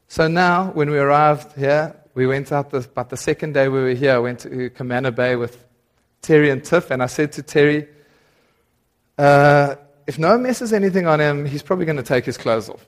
So 0.07 0.29
now, 0.29 0.71
when 0.71 0.89
we 0.89 0.97
arrived 0.97 1.57
here, 1.57 1.93
we 2.13 2.25
went 2.25 2.49
out 2.53 2.69
the, 2.69 2.77
about 2.77 3.09
the 3.09 3.17
second 3.17 3.55
day 3.55 3.67
we 3.67 3.81
were 3.81 3.89
here. 3.89 4.13
I 4.13 4.19
went 4.19 4.39
to 4.39 4.69
Camana 4.69 5.13
Bay 5.13 5.35
with 5.35 5.61
Terry 6.21 6.49
and 6.49 6.63
Tiff, 6.63 6.91
and 6.91 7.03
I 7.03 7.07
said 7.07 7.33
to 7.33 7.43
Terry, 7.43 7.89
uh, 9.17 9.75
if 10.07 10.17
no 10.17 10.29
one 10.29 10.43
messes 10.43 10.71
anything 10.71 11.07
on 11.07 11.19
him, 11.19 11.45
he's 11.45 11.61
probably 11.61 11.85
going 11.85 11.97
to 11.97 12.01
take 12.01 12.23
his 12.23 12.37
clothes 12.37 12.69
off. 12.69 12.87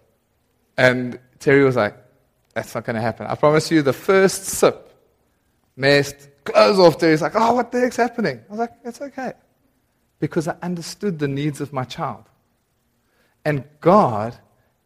And 0.77 1.19
Terry 1.39 1.65
was 1.65 1.75
like, 1.75 1.97
that's 2.53 2.73
not 2.73 2.85
going 2.85 2.95
to 2.95 3.01
happen. 3.01 3.27
I 3.27 3.35
promise 3.35 3.69
you, 3.69 3.81
the 3.81 3.91
first 3.91 4.45
sip 4.45 4.93
messed 5.75 6.29
clothes 6.45 6.79
off 6.79 6.99
there. 6.99 7.11
He's 7.11 7.21
like, 7.21 7.35
oh, 7.35 7.53
what 7.53 7.73
the 7.73 7.81
heck's 7.81 7.97
happening? 7.97 8.39
I 8.47 8.49
was 8.49 8.59
like, 8.59 8.71
it's 8.85 9.01
okay. 9.01 9.33
Because 10.19 10.47
I 10.47 10.55
understood 10.61 11.19
the 11.19 11.27
needs 11.27 11.61
of 11.61 11.71
my 11.71 11.83
child. 11.83 12.23
And 13.45 13.63
God, 13.81 14.37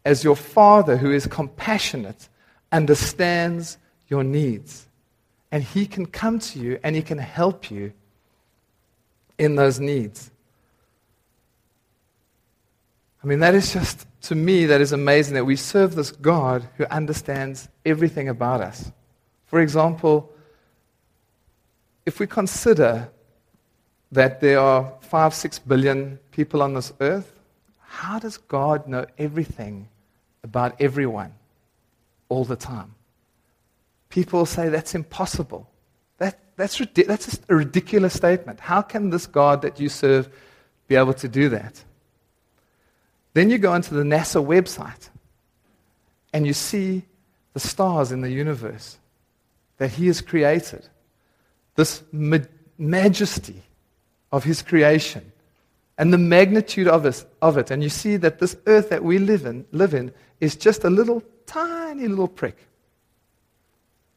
as 0.03 0.23
your 0.23 0.35
father 0.35 0.97
who 0.97 1.11
is 1.11 1.27
compassionate, 1.27 2.29
understands 2.71 3.77
your 4.07 4.23
needs. 4.23 4.87
And 5.51 5.63
he 5.63 5.85
can 5.85 6.05
come 6.05 6.39
to 6.39 6.59
you 6.59 6.79
and 6.83 6.95
he 6.95 7.01
can 7.01 7.17
help 7.17 7.71
you 7.71 7.93
in 9.37 9.55
those 9.55 9.79
needs. 9.79 10.31
I 13.23 13.27
mean, 13.27 13.39
that 13.39 13.53
is 13.53 13.73
just, 13.73 14.07
to 14.23 14.35
me, 14.35 14.65
that 14.65 14.81
is 14.81 14.91
amazing 14.91 15.35
that 15.35 15.45
we 15.45 15.55
serve 15.55 15.95
this 15.95 16.11
God 16.11 16.67
who 16.77 16.85
understands 16.85 17.69
everything 17.85 18.29
about 18.29 18.61
us. 18.61 18.91
For 19.45 19.59
example, 19.59 20.31
if 22.05 22.19
we 22.19 22.25
consider 22.25 23.09
that 24.11 24.41
there 24.41 24.59
are 24.59 24.93
five, 25.01 25.33
six 25.33 25.57
billion 25.59 26.19
people 26.31 26.61
on 26.61 26.73
this 26.73 26.91
earth, 26.99 27.33
how 27.79 28.19
does 28.19 28.37
God 28.37 28.87
know 28.87 29.05
everything 29.17 29.87
about 30.43 30.79
everyone 30.81 31.33
all 32.29 32.43
the 32.43 32.55
time? 32.55 32.95
People 34.09 34.45
say 34.45 34.69
that's 34.69 34.95
impossible. 34.95 35.69
That, 36.17 36.39
that's, 36.57 36.77
that's 36.77 37.39
a 37.47 37.55
ridiculous 37.55 38.13
statement. 38.13 38.59
How 38.59 38.81
can 38.81 39.09
this 39.09 39.27
God 39.27 39.61
that 39.61 39.79
you 39.79 39.87
serve 39.87 40.29
be 40.87 40.95
able 40.95 41.13
to 41.15 41.27
do 41.27 41.49
that? 41.49 41.83
Then 43.33 43.49
you 43.49 43.57
go 43.57 43.71
onto 43.71 43.95
the 43.95 44.03
NASA 44.03 44.45
website 44.45 45.09
and 46.33 46.45
you 46.45 46.53
see 46.53 47.03
the 47.53 47.59
stars 47.59 48.11
in 48.11 48.21
the 48.21 48.31
universe 48.31 48.97
that 49.77 49.91
He 49.91 50.07
has 50.07 50.21
created, 50.21 50.87
this 51.75 52.03
ma- 52.11 52.37
majesty 52.77 53.63
of 54.31 54.43
His 54.43 54.61
creation 54.61 55.31
and 55.97 56.13
the 56.13 56.17
magnitude 56.17 56.87
of, 56.87 57.05
us, 57.05 57.25
of 57.41 57.57
it. 57.57 57.71
And 57.71 57.83
you 57.83 57.89
see 57.89 58.17
that 58.17 58.39
this 58.39 58.55
earth 58.65 58.89
that 58.89 59.03
we 59.03 59.19
live 59.19 59.45
in, 59.45 59.65
live 59.71 59.93
in 59.93 60.11
is 60.39 60.55
just 60.55 60.83
a 60.83 60.89
little 60.89 61.21
tiny 61.45 62.07
little 62.07 62.27
prick. 62.27 62.57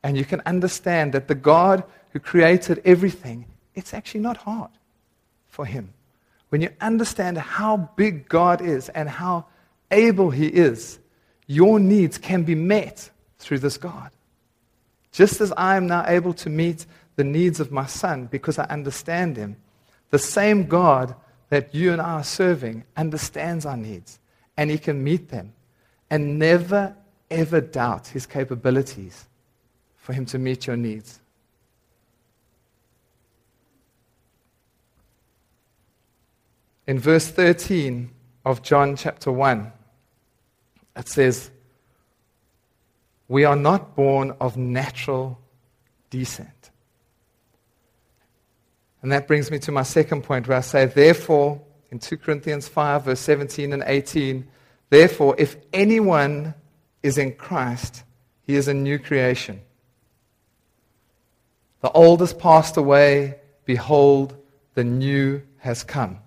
And 0.02 0.16
you 0.16 0.25
can 0.25 0.42
understand 0.47 1.12
that 1.12 1.28
the 1.28 1.35
God 1.35 1.85
who 2.12 2.21
created 2.21 2.80
everything, 2.85 3.47
it's 3.75 3.92
actually 3.92 4.21
not 4.21 4.37
hard 4.38 4.71
for 5.49 5.66
Him 5.66 5.92
when 6.54 6.61
you 6.61 6.71
understand 6.80 7.37
how 7.37 7.90
big 7.97 8.28
God 8.28 8.61
is 8.61 8.88
and 8.90 9.09
how 9.09 9.47
able 9.90 10.30
He 10.30 10.47
is, 10.47 11.00
your 11.49 11.80
needs 11.80 12.16
can 12.16 12.44
be 12.44 12.54
met 12.54 13.11
through 13.38 13.59
this 13.59 13.76
God. 13.76 14.12
Just 15.11 15.40
as 15.40 15.52
I 15.56 15.76
am 15.76 15.88
now 15.88 16.04
able 16.06 16.33
to 16.35 16.49
meet 16.49 16.87
the 17.16 17.25
needs 17.25 17.59
of 17.59 17.73
my 17.73 17.87
son 17.87 18.26
because 18.26 18.56
I 18.56 18.66
understand 18.66 19.37
him, 19.37 19.56
the 20.11 20.18
same 20.18 20.66
God 20.66 21.14
that 21.49 21.75
you 21.75 21.92
and 21.92 22.00
I 22.00 22.14
are 22.14 22.25
serving 22.25 22.84
understands 22.96 23.66
our 23.66 23.76
needs 23.76 24.18
and 24.56 24.70
he 24.70 24.78
can 24.78 25.02
meet 25.02 25.28
them 25.28 25.52
and 26.11 26.38
never, 26.38 26.96
ever 27.30 27.61
doubt 27.61 28.08
his 28.08 28.26
capabilities 28.26 29.26
for 29.96 30.12
him 30.12 30.26
to 30.26 30.38
meet 30.38 30.66
your 30.66 30.76
needs. 30.76 31.20
in 36.87 36.99
verse 36.99 37.28
13 37.28 38.11
of 38.44 38.62
John 38.62 38.96
chapter 38.96 39.32
1, 39.32 39.73
it 40.96 41.08
says, 41.08 41.50
We 43.28 43.44
are 43.44 43.56
not 43.56 43.96
born 43.96 44.34
of 44.40 44.56
natural 44.56 45.38
descent. 46.11 46.50
And 49.04 49.12
that 49.12 49.28
brings 49.28 49.50
me 49.50 49.58
to 49.58 49.70
my 49.70 49.82
second 49.82 50.23
point 50.23 50.49
where 50.49 50.56
I 50.56 50.62
say, 50.62 50.87
Therefore, 50.87 51.61
in 51.90 51.99
2 51.99 52.16
Corinthians 52.16 52.68
5, 52.68 53.04
verse 53.04 53.20
17 53.20 53.75
and 53.75 53.84
18, 53.87 54.49
Therefore, 54.88 55.34
if 55.37 55.58
anyone 55.75 56.54
is 57.02 57.18
in 57.18 57.34
Christ, 57.34 58.02
he 58.46 58.54
is 58.54 58.66
a 58.66 58.73
new 58.73 58.99
creation. 58.99 59.61
The 61.82 61.90
old 61.90 62.20
has 62.20 62.32
passed 62.32 62.78
away, 62.78 63.34
behold, 63.66 64.38
the 64.73 64.84
new 64.84 65.42
has 65.58 65.84
come. 65.84 66.20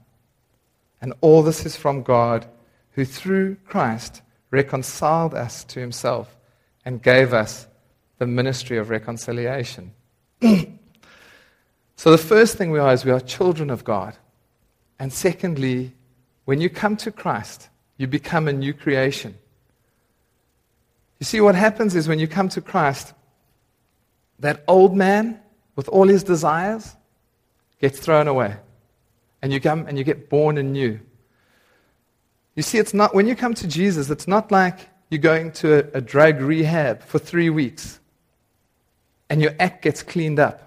And 1.02 1.16
all 1.22 1.42
this 1.42 1.66
is 1.66 1.76
from 1.76 2.04
God, 2.04 2.48
who 2.92 3.06
through 3.06 3.56
Christ 3.66 4.22
reconciled 4.52 5.34
us 5.34 5.64
to 5.64 5.80
himself 5.80 6.38
and 6.86 7.02
gave 7.02 7.34
us 7.34 7.66
the 8.20 8.28
ministry 8.28 8.78
of 8.78 8.92
reconciliation. 8.92 9.94
so, 11.98 12.12
the 12.12 12.18
first 12.18 12.58
thing 12.58 12.70
we 12.70 12.78
are 12.78 12.94
is 12.94 13.04
we 13.04 13.12
are 13.12 13.20
children 13.20 13.72
of 13.72 13.84
God. 13.84 14.16
And 15.00 15.12
secondly, 15.12 15.94
when 16.46 16.62
you 16.62 16.70
come 16.70 16.96
to 16.98 17.12
Christ, 17.12 17.70
you 17.98 18.06
become 18.06 18.48
a 18.48 18.54
new 18.54 18.74
creation. 18.74 19.36
You 21.20 21.26
see, 21.26 21.42
what 21.42 21.56
happens 21.56 21.96
is 21.96 22.08
when 22.08 22.20
you 22.20 22.28
come 22.28 22.50
to 22.50 22.62
Christ, 22.62 23.14
that 24.40 24.64
old 24.68 24.96
man 24.96 25.40
with 25.76 25.90
all 25.90 26.08
his 26.08 26.24
desires 26.24 26.96
gets 27.82 27.98
thrown 27.98 28.28
away 28.28 28.56
and 29.42 29.52
you 29.52 29.60
come 29.60 29.88
and 29.88 29.98
you 29.98 30.04
get 30.04 30.30
born 30.30 30.60
anew. 30.60 31.00
You 32.56 32.62
see, 32.64 32.78
it's 32.78 32.94
not, 32.94 33.16
when 33.16 33.28
you 33.28 33.36
come 33.36 33.56
to 33.56 33.68
Jesus, 33.68 34.12
it's 34.12 34.28
not 34.28 34.52
like 34.52 34.88
you're 35.10 35.20
going 35.20 35.52
to 35.54 35.80
a, 35.96 35.98
a 35.98 36.02
drug 36.02 36.42
rehab 36.42 37.02
for 37.02 37.18
three 37.18 37.50
weeks 37.50 38.00
and 39.32 39.42
your 39.42 39.56
act 39.60 39.82
gets 39.82 40.04
cleaned 40.04 40.40
up. 40.40 40.67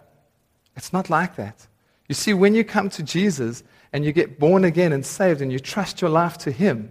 It's 0.80 0.94
not 0.94 1.10
like 1.10 1.36
that. 1.36 1.66
You 2.08 2.14
see, 2.14 2.32
when 2.32 2.54
you 2.54 2.64
come 2.64 2.88
to 2.88 3.02
Jesus 3.02 3.62
and 3.92 4.02
you 4.02 4.12
get 4.12 4.38
born 4.38 4.64
again 4.64 4.94
and 4.94 5.04
saved 5.04 5.42
and 5.42 5.52
you 5.52 5.58
trust 5.58 6.00
your 6.00 6.08
life 6.08 6.38
to 6.38 6.50
Him, 6.50 6.90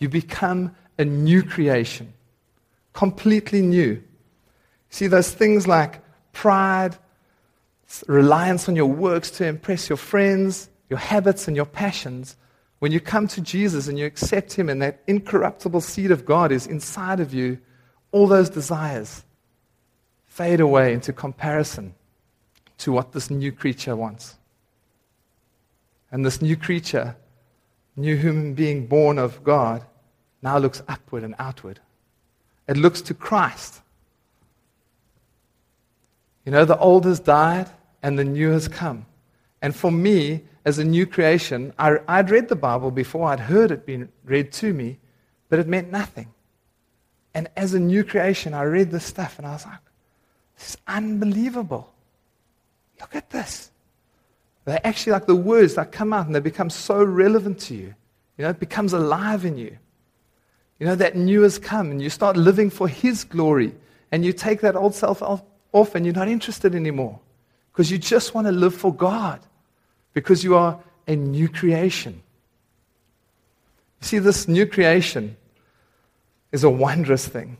you 0.00 0.08
become 0.08 0.74
a 0.98 1.04
new 1.04 1.44
creation, 1.44 2.12
completely 2.94 3.62
new. 3.62 4.02
See, 4.90 5.06
those 5.06 5.30
things 5.30 5.68
like 5.68 6.00
pride, 6.32 6.96
reliance 8.08 8.68
on 8.68 8.74
your 8.74 8.86
works 8.86 9.30
to 9.38 9.46
impress 9.46 9.88
your 9.88 9.98
friends, 9.98 10.68
your 10.90 10.98
habits 10.98 11.46
and 11.46 11.56
your 11.56 11.64
passions, 11.64 12.34
when 12.80 12.90
you 12.90 12.98
come 12.98 13.28
to 13.28 13.40
Jesus 13.40 13.86
and 13.86 13.96
you 13.96 14.04
accept 14.04 14.54
Him 14.54 14.68
and 14.68 14.82
that 14.82 15.00
incorruptible 15.06 15.82
seed 15.82 16.10
of 16.10 16.26
God 16.26 16.50
is 16.50 16.66
inside 16.66 17.20
of 17.20 17.32
you, 17.32 17.58
all 18.10 18.26
those 18.26 18.50
desires 18.50 19.22
fade 20.26 20.58
away 20.58 20.92
into 20.92 21.12
comparison 21.12 21.94
to 22.78 22.92
what 22.92 23.12
this 23.12 23.30
new 23.30 23.52
creature 23.52 23.96
wants. 23.96 24.36
And 26.10 26.24
this 26.24 26.40
new 26.40 26.56
creature, 26.56 27.16
new 27.96 28.16
human 28.16 28.54
being 28.54 28.86
born 28.86 29.18
of 29.18 29.44
God, 29.44 29.84
now 30.42 30.58
looks 30.58 30.82
upward 30.88 31.24
and 31.24 31.34
outward. 31.38 31.80
It 32.66 32.76
looks 32.76 33.02
to 33.02 33.14
Christ. 33.14 33.80
You 36.44 36.52
know, 36.52 36.64
the 36.64 36.78
old 36.78 37.04
has 37.04 37.20
died 37.20 37.68
and 38.02 38.18
the 38.18 38.24
new 38.24 38.50
has 38.50 38.68
come. 38.68 39.06
And 39.60 39.74
for 39.74 39.90
me, 39.90 40.42
as 40.64 40.78
a 40.78 40.84
new 40.84 41.06
creation, 41.06 41.72
I, 41.78 41.98
would 42.08 42.30
read 42.30 42.48
the 42.48 42.56
Bible 42.56 42.90
before, 42.90 43.28
I'd 43.28 43.40
heard 43.40 43.70
it 43.70 43.84
being 43.84 44.08
read 44.24 44.52
to 44.52 44.72
me, 44.72 44.98
but 45.48 45.58
it 45.58 45.66
meant 45.66 45.90
nothing. 45.90 46.28
And 47.34 47.48
as 47.56 47.74
a 47.74 47.80
new 47.80 48.04
creation, 48.04 48.54
I 48.54 48.62
read 48.62 48.90
this 48.90 49.04
stuff 49.04 49.38
and 49.38 49.46
I 49.46 49.52
was 49.52 49.66
like, 49.66 49.78
this 50.56 50.70
is 50.70 50.76
unbelievable. 50.86 51.92
Look 53.00 53.14
at 53.14 53.30
this. 53.30 53.70
They're 54.64 54.86
actually 54.86 55.12
like 55.12 55.26
the 55.26 55.36
words 55.36 55.74
that 55.76 55.92
come 55.92 56.12
out 56.12 56.26
and 56.26 56.34
they 56.34 56.40
become 56.40 56.68
so 56.68 57.02
relevant 57.02 57.58
to 57.60 57.74
you. 57.74 57.94
You 58.36 58.44
know, 58.44 58.50
it 58.50 58.60
becomes 58.60 58.92
alive 58.92 59.44
in 59.44 59.56
you. 59.56 59.78
You 60.78 60.86
know, 60.86 60.94
that 60.94 61.16
new 61.16 61.42
has 61.42 61.58
come 61.58 61.90
and 61.90 62.00
you 62.00 62.10
start 62.10 62.36
living 62.36 62.70
for 62.70 62.86
His 62.86 63.24
glory 63.24 63.74
and 64.12 64.24
you 64.24 64.32
take 64.32 64.60
that 64.60 64.76
old 64.76 64.94
self 64.94 65.22
off 65.22 65.94
and 65.94 66.04
you're 66.04 66.14
not 66.14 66.28
interested 66.28 66.74
anymore 66.74 67.18
because 67.72 67.90
you 67.90 67.98
just 67.98 68.34
want 68.34 68.46
to 68.46 68.52
live 68.52 68.74
for 68.74 68.94
God 68.94 69.40
because 70.12 70.44
you 70.44 70.56
are 70.56 70.78
a 71.06 71.16
new 71.16 71.48
creation. 71.48 72.22
You 74.00 74.06
see, 74.06 74.18
this 74.18 74.46
new 74.46 74.66
creation 74.66 75.36
is 76.52 76.64
a 76.64 76.70
wondrous 76.70 77.26
thing. 77.26 77.56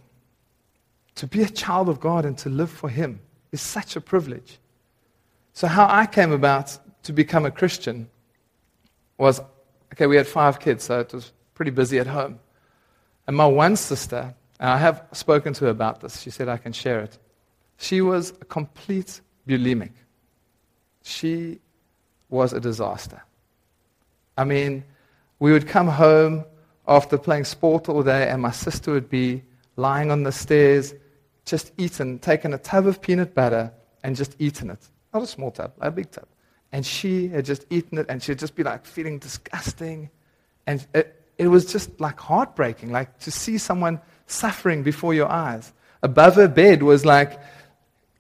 To 1.16 1.26
be 1.26 1.42
a 1.42 1.48
child 1.48 1.88
of 1.88 2.00
God 2.00 2.24
and 2.24 2.38
to 2.38 2.48
live 2.48 2.70
for 2.70 2.88
Him 2.88 3.20
is 3.50 3.60
such 3.60 3.96
a 3.96 4.00
privilege. 4.00 4.58
So, 5.58 5.66
how 5.66 5.88
I 5.90 6.06
came 6.06 6.30
about 6.30 6.78
to 7.02 7.12
become 7.12 7.44
a 7.44 7.50
Christian 7.50 8.08
was 9.16 9.40
okay, 9.92 10.06
we 10.06 10.14
had 10.14 10.28
five 10.28 10.60
kids, 10.60 10.84
so 10.84 11.00
it 11.00 11.12
was 11.12 11.32
pretty 11.54 11.72
busy 11.72 11.98
at 11.98 12.06
home. 12.06 12.38
And 13.26 13.36
my 13.36 13.44
one 13.44 13.74
sister, 13.74 14.32
and 14.60 14.70
I 14.70 14.76
have 14.76 15.04
spoken 15.10 15.54
to 15.54 15.64
her 15.64 15.72
about 15.72 16.00
this, 16.00 16.20
she 16.20 16.30
said 16.30 16.48
I 16.48 16.58
can 16.58 16.72
share 16.72 17.00
it. 17.00 17.18
She 17.76 18.02
was 18.02 18.34
a 18.40 18.44
complete 18.44 19.20
bulimic. 19.48 19.90
She 21.02 21.58
was 22.28 22.52
a 22.52 22.60
disaster. 22.60 23.20
I 24.36 24.44
mean, 24.44 24.84
we 25.40 25.50
would 25.50 25.66
come 25.66 25.88
home 25.88 26.44
after 26.86 27.18
playing 27.18 27.46
sport 27.46 27.88
all 27.88 28.04
day, 28.04 28.28
and 28.28 28.40
my 28.40 28.52
sister 28.52 28.92
would 28.92 29.10
be 29.10 29.42
lying 29.74 30.12
on 30.12 30.22
the 30.22 30.30
stairs, 30.30 30.94
just 31.44 31.72
eating, 31.78 32.20
taking 32.20 32.54
a 32.54 32.58
tub 32.58 32.86
of 32.86 33.02
peanut 33.02 33.34
butter 33.34 33.72
and 34.04 34.14
just 34.14 34.36
eating 34.38 34.70
it. 34.70 34.88
Not 35.12 35.22
a 35.22 35.26
small 35.26 35.50
tub, 35.50 35.72
a 35.80 35.90
big 35.90 36.10
tub. 36.10 36.26
And 36.72 36.84
she 36.84 37.28
had 37.28 37.44
just 37.44 37.64
eaten 37.70 37.98
it, 37.98 38.06
and 38.08 38.22
she'd 38.22 38.38
just 38.38 38.54
be 38.54 38.62
like 38.62 38.84
feeling 38.84 39.18
disgusting. 39.18 40.10
And 40.66 40.86
it, 40.94 41.30
it 41.38 41.48
was 41.48 41.64
just 41.64 41.98
like 42.00 42.20
heartbreaking, 42.20 42.92
like 42.92 43.18
to 43.20 43.30
see 43.30 43.58
someone 43.58 44.00
suffering 44.26 44.82
before 44.82 45.14
your 45.14 45.30
eyes. 45.30 45.72
Above 46.02 46.34
her 46.34 46.48
bed 46.48 46.82
was 46.82 47.06
like, 47.06 47.40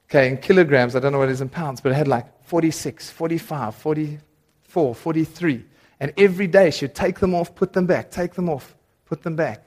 okay, 0.08 0.28
in 0.28 0.38
kilograms, 0.38 0.96
I 0.96 1.00
don't 1.00 1.12
know 1.12 1.18
what 1.18 1.28
it 1.28 1.32
is 1.32 1.40
in 1.40 1.48
pounds, 1.48 1.80
but 1.80 1.92
it 1.92 1.96
had 1.96 2.08
like 2.08 2.44
46, 2.44 3.10
45, 3.10 3.74
44, 3.74 4.94
43. 4.94 5.64
And 6.00 6.12
every 6.16 6.46
day 6.46 6.70
she'd 6.70 6.94
take 6.94 7.18
them 7.18 7.34
off, 7.34 7.54
put 7.54 7.72
them 7.72 7.86
back, 7.86 8.10
take 8.10 8.34
them 8.34 8.48
off. 8.48 8.74
put 9.08 9.22
them 9.22 9.36
back, 9.36 9.64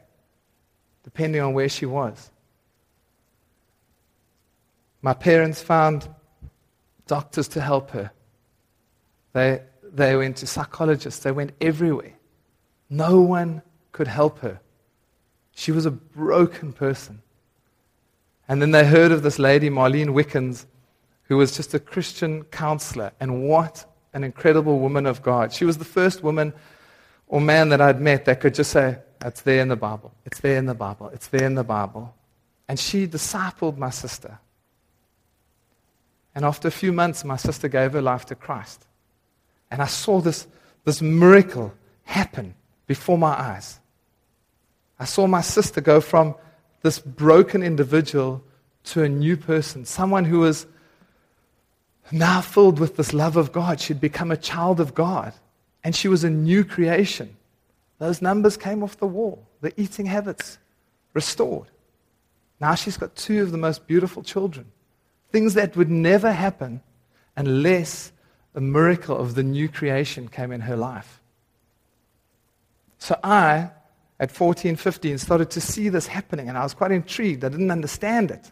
depending 1.04 1.42
on 1.42 1.54
where 1.54 1.68
she 1.68 1.86
was. 1.86 2.30
My 5.02 5.16
parents 5.16 5.62
found 5.62 6.08
doctors 7.08 7.48
to 7.50 7.62
help 7.62 7.92
her. 7.92 8.12
They, 9.34 9.62
they 9.84 10.16
went 10.16 10.38
to 10.38 10.48
psychologists, 10.48 11.24
they 11.24 11.32
went 11.32 11.52
everywhere. 11.62 12.14
No 12.90 13.22
one 13.22 13.62
could 13.92 14.08
help 14.08 14.40
her. 14.40 14.60
She 15.54 15.72
was 15.72 15.86
a 15.86 15.92
broken 15.92 16.74
person. 16.74 17.22
And 18.48 18.62
then 18.62 18.72
they 18.72 18.86
heard 18.86 19.12
of 19.12 19.24
this 19.24 19.40
lady, 19.40 19.70
Marlene 19.70 20.14
Wickens, 20.14 20.66
who 21.24 21.38
was 21.38 21.56
just 21.56 21.74
a 21.74 21.80
Christian 21.80 22.44
counselor. 22.46 23.12
And 23.20 23.48
what 23.48 23.86
an 24.14 24.24
incredible 24.24 24.80
woman 24.80 25.06
of 25.06 25.22
God. 25.22 25.54
She 25.54 25.66
was 25.66 25.78
the 25.78 25.86
first 25.86 26.24
woman 26.24 26.54
or 27.28 27.40
man 27.40 27.70
that 27.70 27.80
I'd 27.80 28.02
met 28.02 28.26
that 28.26 28.42
could 28.42 28.54
just 28.54 28.72
say, 28.72 28.98
It's 29.24 29.42
there 29.42 29.62
in 29.62 29.70
the 29.70 29.76
Bible. 29.76 30.14
It's 30.26 30.40
there 30.42 30.58
in 30.58 30.66
the 30.66 30.74
Bible. 30.74 31.10
It's 31.14 31.28
there 31.28 31.46
in 31.46 31.56
the 31.56 31.64
Bible. 31.64 32.14
And 32.68 32.78
she 32.78 33.08
discipled 33.08 33.78
my 33.78 33.90
sister. 33.90 34.40
And 36.34 36.46
after 36.46 36.68
a 36.68 36.72
few 36.72 36.94
months, 36.94 37.24
my 37.24 37.36
sister 37.36 37.68
gave 37.68 37.94
her 37.94 38.02
life 38.02 38.26
to 38.28 38.36
Christ. 38.36 38.86
And 39.70 39.82
I 39.82 39.88
saw 39.88 40.22
this, 40.22 40.48
this 40.86 41.02
miracle 41.02 41.74
happen 42.04 42.56
before 42.88 43.18
my 43.18 43.40
eyes. 43.40 43.80
I 45.00 45.06
saw 45.06 45.28
my 45.28 45.42
sister 45.42 45.82
go 45.82 46.00
from 46.02 46.36
this 46.82 47.00
broken 47.00 47.64
individual 47.64 48.44
to 48.84 49.04
a 49.04 49.10
new 49.10 49.38
person, 49.38 49.86
someone 49.86 50.26
who 50.26 50.40
was 50.40 50.66
now 52.12 52.42
filled 52.42 52.80
with 52.80 52.98
this 52.98 53.14
love 53.14 53.38
of 53.38 53.52
God. 53.52 53.80
She'd 53.80 54.02
become 54.02 54.32
a 54.32 54.38
child 54.38 54.80
of 54.80 54.94
God, 54.94 55.34
and 55.84 55.96
she 55.96 56.08
was 56.08 56.24
a 56.24 56.30
new 56.30 56.64
creation. 56.64 57.36
Those 58.00 58.22
numbers 58.22 58.58
came 58.58 58.84
off 58.84 58.98
the 58.98 59.08
wall, 59.08 59.48
the 59.62 59.80
eating 59.80 60.08
habits 60.08 60.58
restored. 61.14 61.68
Now 62.60 62.76
she's 62.76 62.98
got 62.98 63.16
two 63.16 63.42
of 63.42 63.52
the 63.52 63.58
most 63.58 63.88
beautiful 63.88 64.24
children. 64.24 64.72
Things 65.32 65.54
that 65.54 65.76
would 65.76 65.90
never 65.90 66.32
happen 66.32 66.82
unless 67.36 68.12
a 68.54 68.62
miracle 68.62 69.18
of 69.18 69.36
the 69.36 69.44
new 69.44 69.70
creation 69.70 70.28
came 70.28 70.52
in 70.52 70.62
her 70.62 70.76
life. 70.76 71.22
So 72.98 73.18
I, 73.24 73.72
at 74.20 74.30
14, 74.32 74.76
15, 74.76 75.18
started 75.18 75.50
to 75.52 75.62
see 75.62 75.90
this 75.90 76.08
happening, 76.08 76.50
and 76.50 76.58
I 76.58 76.64
was 76.64 76.74
quite 76.74 76.92
intrigued. 76.92 77.44
I 77.44 77.50
didn't 77.50 77.72
understand 77.72 78.30
it. 78.30 78.52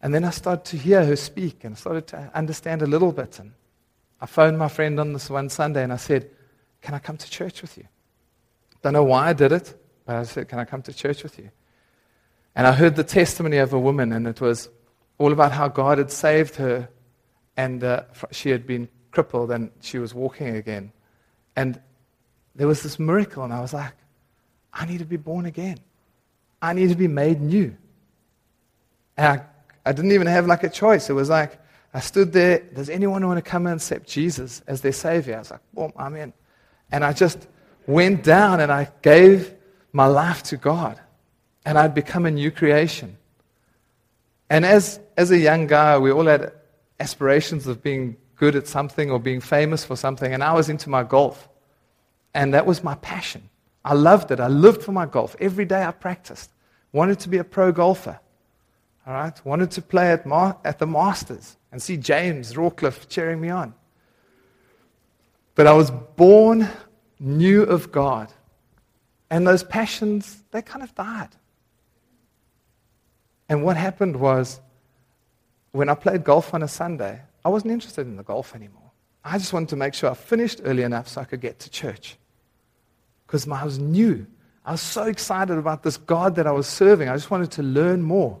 And 0.00 0.14
then 0.14 0.24
I 0.24 0.30
started 0.30 0.64
to 0.66 0.76
hear 0.76 1.04
her 1.04 1.16
speak 1.16 1.64
and 1.64 1.76
started 1.76 2.06
to 2.08 2.30
understand 2.34 2.82
a 2.82 2.86
little 2.86 3.10
bit. 3.10 3.38
And 3.38 3.52
I 4.20 4.26
phoned 4.26 4.58
my 4.58 4.68
friend 4.68 5.00
on 5.00 5.12
this 5.12 5.28
one 5.30 5.48
Sunday 5.48 5.82
and 5.82 5.92
I 5.92 5.96
said, 5.96 6.30
Can 6.82 6.94
I 6.94 6.98
come 6.98 7.16
to 7.16 7.28
church 7.28 7.62
with 7.62 7.76
you? 7.76 7.84
Don't 8.82 8.92
know 8.92 9.04
why 9.04 9.30
I 9.30 9.32
did 9.32 9.52
it, 9.52 9.74
but 10.04 10.16
I 10.16 10.22
said, 10.24 10.48
Can 10.48 10.58
I 10.58 10.64
come 10.64 10.82
to 10.82 10.92
church 10.92 11.22
with 11.22 11.38
you? 11.38 11.50
And 12.54 12.66
I 12.66 12.72
heard 12.72 12.96
the 12.96 13.04
testimony 13.04 13.56
of 13.56 13.72
a 13.72 13.78
woman, 13.78 14.12
and 14.12 14.26
it 14.26 14.40
was 14.40 14.68
all 15.18 15.32
about 15.32 15.52
how 15.52 15.68
God 15.68 15.98
had 15.98 16.10
saved 16.10 16.56
her 16.56 16.88
and 17.56 17.84
uh, 17.84 18.04
she 18.30 18.50
had 18.50 18.66
been 18.66 18.88
crippled 19.10 19.50
and 19.50 19.70
she 19.80 19.98
was 19.98 20.14
walking 20.14 20.56
again. 20.56 20.92
And 21.56 21.80
there 22.56 22.66
was 22.66 22.82
this 22.82 22.98
miracle, 22.98 23.44
and 23.44 23.52
I 23.52 23.60
was 23.60 23.72
like, 23.72 23.94
I 24.72 24.86
need 24.86 24.98
to 24.98 25.04
be 25.04 25.16
born 25.16 25.46
again. 25.46 25.78
I 26.60 26.72
need 26.72 26.88
to 26.88 26.96
be 26.96 27.08
made 27.08 27.40
new. 27.40 27.76
And 29.16 29.26
I 29.26 29.44
I 29.86 29.92
didn't 29.92 30.12
even 30.12 30.26
have 30.26 30.46
like 30.46 30.64
a 30.64 30.68
choice. 30.68 31.10
It 31.10 31.12
was 31.12 31.28
like, 31.28 31.58
I 31.92 32.00
stood 32.00 32.32
there, 32.32 32.60
does 32.60 32.88
anyone 32.88 33.26
want 33.26 33.42
to 33.42 33.48
come 33.48 33.66
and 33.66 33.76
accept 33.76 34.08
Jesus 34.08 34.62
as 34.66 34.80
their 34.80 34.92
Savior? 34.92 35.36
I 35.36 35.38
was 35.40 35.50
like, 35.50 35.60
boom, 35.72 35.92
I'm 35.96 36.16
in. 36.16 36.32
And 36.90 37.04
I 37.04 37.12
just 37.12 37.46
went 37.86 38.24
down 38.24 38.60
and 38.60 38.72
I 38.72 38.90
gave 39.02 39.54
my 39.92 40.06
life 40.06 40.42
to 40.44 40.56
God. 40.56 41.00
And 41.66 41.78
I'd 41.78 41.94
become 41.94 42.26
a 42.26 42.30
new 42.30 42.50
creation. 42.50 43.16
And 44.50 44.64
as, 44.64 45.00
as 45.16 45.30
a 45.30 45.38
young 45.38 45.66
guy, 45.66 45.98
we 45.98 46.10
all 46.10 46.26
had 46.26 46.52
aspirations 47.00 47.66
of 47.66 47.82
being 47.82 48.16
good 48.36 48.56
at 48.56 48.66
something 48.66 49.10
or 49.10 49.18
being 49.18 49.40
famous 49.40 49.84
for 49.84 49.96
something. 49.96 50.32
And 50.32 50.42
I 50.42 50.52
was 50.52 50.68
into 50.68 50.90
my 50.90 51.02
golf. 51.02 51.48
And 52.34 52.52
that 52.54 52.66
was 52.66 52.82
my 52.82 52.96
passion. 52.96 53.48
I 53.84 53.94
loved 53.94 54.30
it. 54.30 54.40
I 54.40 54.48
lived 54.48 54.82
for 54.82 54.92
my 54.92 55.06
golf. 55.06 55.36
Every 55.38 55.64
day 55.64 55.84
I 55.84 55.92
practiced. 55.92 56.50
Wanted 56.92 57.20
to 57.20 57.28
be 57.28 57.38
a 57.38 57.44
pro 57.44 57.70
golfer. 57.70 58.18
All 59.06 59.14
right? 59.14 59.44
Wanted 59.44 59.70
to 59.72 59.82
play 59.82 60.10
at, 60.10 60.26
Ma- 60.26 60.54
at 60.64 60.78
the 60.78 60.86
Masters 60.86 61.56
and 61.70 61.82
see 61.82 61.96
James 61.96 62.54
Rawcliffe 62.54 63.08
cheering 63.08 63.40
me 63.40 63.50
on. 63.50 63.74
But 65.54 65.66
I 65.66 65.72
was 65.72 65.90
born 65.90 66.68
new 67.20 67.62
of 67.62 67.92
God. 67.92 68.32
And 69.30 69.46
those 69.46 69.62
passions, 69.62 70.42
they 70.50 70.62
kind 70.62 70.82
of 70.82 70.94
died. 70.94 71.30
And 73.48 73.62
what 73.62 73.76
happened 73.76 74.16
was, 74.16 74.60
when 75.74 75.88
I 75.88 75.94
played 75.94 76.22
golf 76.22 76.54
on 76.54 76.62
a 76.62 76.68
Sunday, 76.68 77.20
I 77.44 77.48
wasn't 77.48 77.72
interested 77.72 78.06
in 78.06 78.16
the 78.16 78.22
golf 78.22 78.54
anymore. 78.54 78.92
I 79.24 79.38
just 79.38 79.52
wanted 79.52 79.70
to 79.70 79.76
make 79.76 79.92
sure 79.92 80.08
I 80.08 80.14
finished 80.14 80.60
early 80.64 80.84
enough 80.84 81.08
so 81.08 81.20
I 81.20 81.24
could 81.24 81.40
get 81.40 81.58
to 81.60 81.70
church. 81.70 82.16
Because 83.26 83.48
I 83.48 83.64
was 83.64 83.80
new. 83.80 84.24
I 84.64 84.70
was 84.70 84.80
so 84.80 85.04
excited 85.04 85.58
about 85.58 85.82
this 85.82 85.96
God 85.96 86.36
that 86.36 86.46
I 86.46 86.52
was 86.52 86.68
serving. 86.68 87.08
I 87.08 87.14
just 87.16 87.28
wanted 87.28 87.50
to 87.52 87.64
learn 87.64 88.02
more 88.02 88.38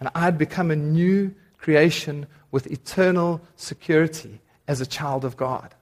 and 0.00 0.08
I'd 0.16 0.36
become 0.36 0.72
a 0.72 0.76
new 0.76 1.32
creation 1.56 2.26
with 2.50 2.66
eternal 2.66 3.40
security 3.54 4.40
as 4.66 4.80
a 4.80 4.86
child 4.86 5.24
of 5.24 5.36
God. 5.36 5.72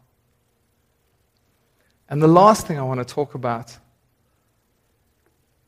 And 2.10 2.20
the 2.20 2.28
last 2.28 2.66
thing 2.66 2.78
I 2.78 2.82
want 2.82 3.00
to 3.00 3.06
talk 3.06 3.34
about 3.34 3.74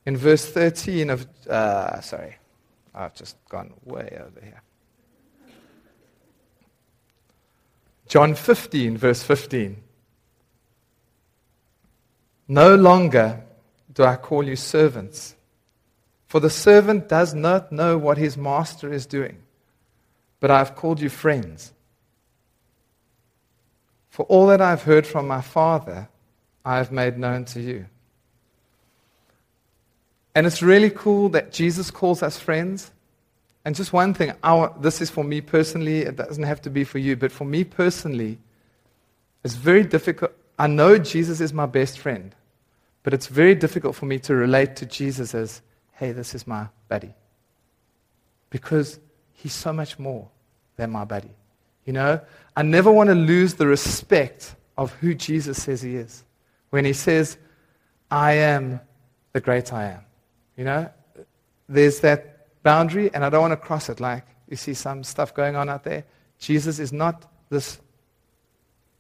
in 0.04 0.14
verse 0.14 0.44
13 0.44 1.08
of, 1.08 1.26
uh, 1.48 2.02
sorry, 2.02 2.36
I've 2.94 3.14
just 3.14 3.36
gone 3.48 3.72
way 3.86 4.20
over 4.20 4.44
here. 4.44 4.60
John 8.12 8.34
15, 8.34 8.98
verse 8.98 9.22
15. 9.22 9.82
No 12.46 12.74
longer 12.74 13.42
do 13.90 14.04
I 14.04 14.16
call 14.16 14.42
you 14.42 14.54
servants 14.54 15.34
for 16.32 16.40
the 16.40 16.48
servant 16.48 17.10
does 17.10 17.34
not 17.34 17.72
know 17.72 17.98
what 17.98 18.16
his 18.16 18.38
master 18.38 18.90
is 18.90 19.04
doing, 19.04 19.36
but 20.40 20.50
I 20.50 20.56
have 20.56 20.74
called 20.74 20.98
you 20.98 21.10
friends. 21.10 21.74
For 24.08 24.24
all 24.24 24.46
that 24.46 24.62
I 24.62 24.70
have 24.70 24.84
heard 24.84 25.06
from 25.06 25.28
my 25.28 25.42
Father, 25.42 26.08
I 26.64 26.78
have 26.78 26.90
made 26.90 27.18
known 27.18 27.44
to 27.52 27.60
you. 27.60 27.84
And 30.34 30.46
it's 30.46 30.62
really 30.62 30.88
cool 30.88 31.28
that 31.28 31.52
Jesus 31.52 31.90
calls 31.90 32.22
us 32.22 32.38
friends. 32.38 32.90
And 33.64 33.74
just 33.74 33.92
one 33.92 34.12
thing, 34.12 34.32
this 34.80 35.00
is 35.00 35.10
for 35.10 35.22
me 35.22 35.40
personally, 35.40 36.00
it 36.00 36.16
doesn't 36.16 36.42
have 36.42 36.60
to 36.62 36.70
be 36.70 36.84
for 36.84 36.98
you, 36.98 37.16
but 37.16 37.30
for 37.30 37.44
me 37.44 37.64
personally, 37.64 38.38
it's 39.44 39.54
very 39.54 39.84
difficult. 39.84 40.32
I 40.58 40.66
know 40.66 40.98
Jesus 40.98 41.40
is 41.40 41.52
my 41.52 41.66
best 41.66 41.98
friend, 41.98 42.34
but 43.02 43.14
it's 43.14 43.26
very 43.26 43.54
difficult 43.54 43.94
for 43.94 44.06
me 44.06 44.18
to 44.20 44.34
relate 44.34 44.76
to 44.76 44.86
Jesus 44.86 45.34
as 45.34 45.62
hey, 45.92 46.10
this 46.10 46.34
is 46.34 46.46
my 46.46 46.66
buddy. 46.88 47.14
Because 48.50 48.98
he's 49.34 49.52
so 49.52 49.72
much 49.72 49.98
more 49.98 50.28
than 50.76 50.90
my 50.90 51.04
buddy. 51.04 51.30
You 51.84 51.92
know, 51.92 52.20
I 52.56 52.62
never 52.62 52.90
want 52.90 53.08
to 53.08 53.14
lose 53.14 53.54
the 53.54 53.66
respect 53.66 54.56
of 54.76 54.92
who 54.94 55.14
Jesus 55.14 55.62
says 55.62 55.82
he 55.82 55.96
is. 55.96 56.24
When 56.70 56.84
he 56.84 56.92
says, 56.92 57.38
I 58.10 58.32
am 58.32 58.80
the 59.32 59.40
great 59.40 59.72
I 59.72 59.90
am. 59.90 60.00
You 60.56 60.64
know, 60.64 60.90
there's 61.68 62.00
that 62.00 62.31
boundary, 62.62 63.10
and 63.12 63.24
I 63.24 63.30
don't 63.30 63.42
want 63.42 63.52
to 63.52 63.56
cross 63.56 63.88
it. 63.88 64.00
Like, 64.00 64.24
you 64.48 64.56
see 64.56 64.74
some 64.74 65.04
stuff 65.04 65.34
going 65.34 65.56
on 65.56 65.68
out 65.68 65.84
there. 65.84 66.04
Jesus 66.38 66.78
is 66.78 66.92
not 66.92 67.30
this 67.48 67.80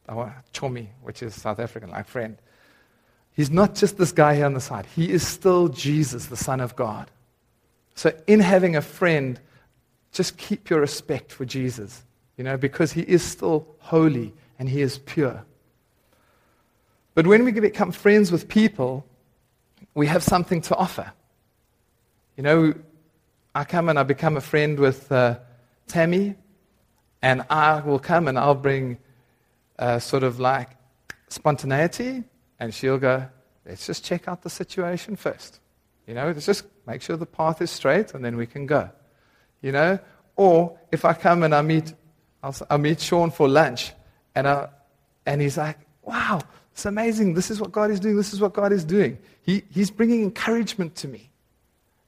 oh, 0.08 0.32
chomi, 0.52 0.88
which 1.02 1.22
is 1.22 1.34
South 1.34 1.58
African, 1.58 1.90
like 1.90 2.08
friend. 2.08 2.38
He's 3.34 3.50
not 3.50 3.74
just 3.74 3.96
this 3.96 4.12
guy 4.12 4.36
here 4.36 4.46
on 4.46 4.54
the 4.54 4.60
side. 4.60 4.86
He 4.94 5.10
is 5.10 5.26
still 5.26 5.68
Jesus, 5.68 6.26
the 6.26 6.36
Son 6.36 6.60
of 6.60 6.76
God. 6.76 7.10
So, 7.94 8.12
in 8.26 8.40
having 8.40 8.76
a 8.76 8.82
friend, 8.82 9.40
just 10.12 10.36
keep 10.36 10.70
your 10.70 10.80
respect 10.80 11.32
for 11.32 11.44
Jesus, 11.44 12.04
you 12.36 12.44
know, 12.44 12.56
because 12.56 12.92
he 12.92 13.02
is 13.02 13.22
still 13.22 13.66
holy 13.78 14.34
and 14.58 14.68
he 14.68 14.82
is 14.82 14.98
pure. 14.98 15.44
But 17.14 17.26
when 17.26 17.44
we 17.44 17.52
become 17.52 17.92
friends 17.92 18.32
with 18.32 18.48
people, 18.48 19.04
we 19.94 20.06
have 20.06 20.22
something 20.22 20.60
to 20.62 20.76
offer. 20.76 21.12
You 22.36 22.42
know, 22.42 22.74
I 23.54 23.64
come 23.64 23.88
and 23.88 23.98
I 23.98 24.02
become 24.02 24.36
a 24.36 24.40
friend 24.40 24.78
with 24.78 25.12
uh, 25.12 25.38
Tammy, 25.86 26.36
and 27.20 27.44
I 27.50 27.80
will 27.80 27.98
come 27.98 28.28
and 28.28 28.38
I'll 28.38 28.54
bring 28.54 28.98
uh, 29.78 29.98
sort 29.98 30.22
of 30.22 30.40
like 30.40 30.70
spontaneity 31.28 32.24
and 32.58 32.72
she'll 32.72 32.98
go, 32.98 33.26
let's 33.66 33.86
just 33.86 34.04
check 34.04 34.28
out 34.28 34.42
the 34.42 34.50
situation 34.50 35.16
first. 35.16 35.60
You 36.06 36.14
know, 36.14 36.26
let's 36.26 36.46
just 36.46 36.64
make 36.86 37.02
sure 37.02 37.16
the 37.16 37.26
path 37.26 37.60
is 37.60 37.70
straight 37.70 38.14
and 38.14 38.24
then 38.24 38.36
we 38.36 38.46
can 38.46 38.66
go. 38.66 38.90
You 39.60 39.72
know, 39.72 39.98
or 40.36 40.78
if 40.90 41.04
I 41.04 41.12
come 41.12 41.42
and 41.42 41.54
I 41.54 41.62
meet, 41.62 41.92
I'll, 42.42 42.54
i 42.70 42.76
meet 42.76 43.00
Sean 43.00 43.30
for 43.30 43.48
lunch 43.48 43.92
and, 44.34 44.48
I, 44.48 44.68
and 45.26 45.40
he's 45.40 45.56
like, 45.56 45.78
wow, 46.02 46.40
It's 46.72 46.86
amazing. 46.86 47.34
This 47.34 47.50
is 47.50 47.60
what 47.60 47.70
God 47.70 47.90
is 47.90 48.00
doing. 48.00 48.16
This 48.16 48.32
is 48.32 48.40
what 48.40 48.54
God 48.54 48.72
is 48.72 48.84
doing. 48.84 49.18
He, 49.42 49.62
he's 49.70 49.90
bringing 49.90 50.22
encouragement 50.22 50.94
to 50.96 51.08
me. 51.08 51.31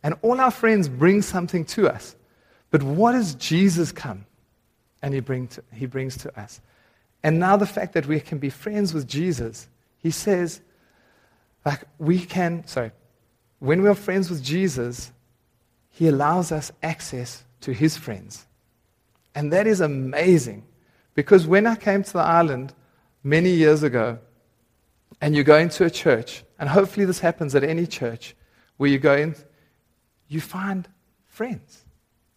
And 0.05 0.15
all 0.23 0.41
our 0.41 0.51
friends 0.51 0.89
bring 0.89 1.23
something 1.23 1.65
to 1.65 1.89
us. 1.89 2.15
But 2.71 2.83
what 2.83 3.13
does 3.13 3.35
Jesus 3.35 3.91
come 3.91 4.27
and 5.03 5.15
he, 5.15 5.21
bring 5.21 5.49
to, 5.49 5.65
he 5.73 5.87
brings 5.87 6.17
to 6.19 6.41
us? 6.41 6.61
And 7.23 7.41
now 7.41 7.57
the 7.57 7.67
fact 7.67 7.95
that 7.95 8.07
we 8.07 8.21
can 8.21 8.39
be 8.39 8.51
friends 8.51 8.93
with 8.93 9.09
Jesus, 9.09 9.67
he 9.99 10.11
says, 10.11 10.61
like 11.65 11.85
we 11.99 12.19
can, 12.19 12.67
sorry, 12.67 12.93
when 13.61 13.83
we're 13.83 13.95
friends 13.95 14.29
with 14.29 14.43
Jesus, 14.43 15.11
he 15.89 16.07
allows 16.09 16.53
us 16.53 16.71
access 16.83 17.43
to 17.63 17.73
his 17.73 17.97
friends. 17.97 18.47
And 19.35 19.51
that 19.55 19.67
is 19.67 19.81
amazing. 19.81 20.65
Because 21.15 21.47
when 21.47 21.67
I 21.67 21.77
came 21.77 22.03
to 22.03 22.13
the 22.13 22.19
island 22.19 22.75
many 23.23 23.51
years 23.51 23.83
ago, 23.83 24.19
and 25.23 25.35
you 25.35 25.45
go 25.45 25.57
into 25.57 25.85
a 25.85 25.91
church, 25.91 26.45
and 26.59 26.69
hopefully 26.69 27.07
this 27.07 27.21
happens 27.21 27.55
at 27.55 27.65
any 27.65 27.87
church, 27.87 28.37
where 28.77 28.91
you 28.91 28.99
go 28.99 29.15
in, 29.17 29.35
you 30.35 30.41
find 30.41 30.89
friends. 31.27 31.85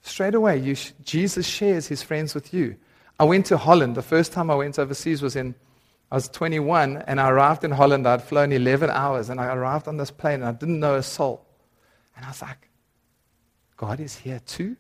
Straight 0.02 0.36
away, 0.36 0.58
you 0.58 0.76
Jesus 1.04 1.46
shares 1.46 1.88
his 1.88 2.02
friends 2.02 2.34
with 2.36 2.54
you. 2.54 2.78
I 3.20 3.24
went 3.24 3.48
to 3.48 3.58
Holland. 3.58 3.96
The 3.96 4.04
first 4.04 4.32
time 4.32 4.52
I 4.52 4.56
went 4.56 4.78
overseas 4.78 5.22
was 5.22 5.36
in, 5.36 5.56
I 6.12 6.16
was 6.16 6.30
21, 6.30 6.98
and 7.08 7.20
I 7.20 7.30
arrived 7.30 7.64
in 7.64 7.72
Holland. 7.72 8.08
I'd 8.08 8.22
flown 8.22 8.52
11 8.52 8.90
hours, 8.90 9.30
and 9.30 9.42
I 9.42 9.54
arrived 9.54 9.88
on 9.88 9.98
this 9.98 10.12
plane, 10.12 10.36
and 10.36 10.46
I 10.46 10.52
didn't 10.52 10.80
know 10.80 10.96
a 10.96 11.04
soul. 11.04 11.46
And 12.16 12.24
I 12.24 12.30
was 12.30 12.42
like, 12.42 12.70
God 13.76 14.00
is 14.00 14.16
here 14.16 14.40
too? 14.46 14.78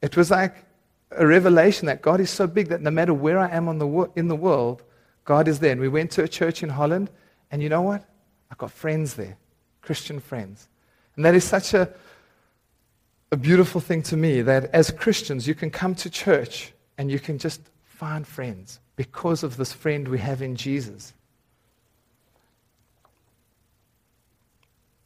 It 0.00 0.16
was 0.16 0.30
like 0.30 0.56
a 1.12 1.26
revelation 1.26 1.86
that 1.86 2.02
God 2.02 2.20
is 2.20 2.30
so 2.30 2.46
big 2.46 2.68
that 2.68 2.80
no 2.80 2.90
matter 2.90 3.14
where 3.14 3.38
I 3.38 3.48
am 3.50 3.66
the, 3.78 4.10
in 4.16 4.28
the 4.28 4.36
world, 4.36 4.82
God 5.24 5.46
is 5.46 5.60
there. 5.60 5.72
And 5.72 5.80
we 5.80 5.88
went 5.88 6.10
to 6.12 6.24
a 6.24 6.28
church 6.28 6.62
in 6.62 6.70
Holland, 6.70 7.10
and 7.50 7.62
you 7.62 7.68
know 7.68 7.82
what? 7.82 8.04
I 8.50 8.54
got 8.56 8.72
friends 8.72 9.14
there, 9.14 9.36
Christian 9.82 10.18
friends. 10.18 10.68
And 11.16 11.24
that 11.24 11.34
is 11.34 11.44
such 11.44 11.74
a, 11.74 11.92
a 13.32 13.36
beautiful 13.36 13.80
thing 13.80 14.02
to 14.02 14.16
me 14.16 14.42
that 14.42 14.66
as 14.74 14.90
Christians, 14.90 15.48
you 15.48 15.54
can 15.54 15.70
come 15.70 15.94
to 15.96 16.10
church 16.10 16.72
and 16.98 17.10
you 17.10 17.18
can 17.18 17.38
just 17.38 17.62
find 17.86 18.26
friends 18.26 18.78
because 18.94 19.42
of 19.42 19.56
this 19.56 19.72
friend 19.72 20.06
we 20.06 20.18
have 20.18 20.42
in 20.42 20.54
Jesus. 20.54 21.14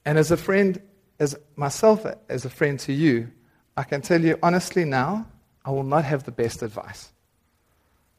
And 0.04 0.18
as 0.18 0.32
a 0.32 0.36
friend, 0.36 0.82
as 1.20 1.36
myself, 1.54 2.04
as 2.28 2.44
a 2.44 2.50
friend 2.50 2.80
to 2.80 2.92
you, 2.92 3.30
I 3.76 3.84
can 3.84 4.02
tell 4.02 4.20
you 4.20 4.36
honestly 4.42 4.84
now, 4.84 5.26
I 5.64 5.70
will 5.70 5.84
not 5.84 6.04
have 6.04 6.24
the 6.24 6.32
best 6.32 6.62
advice. 6.62 7.12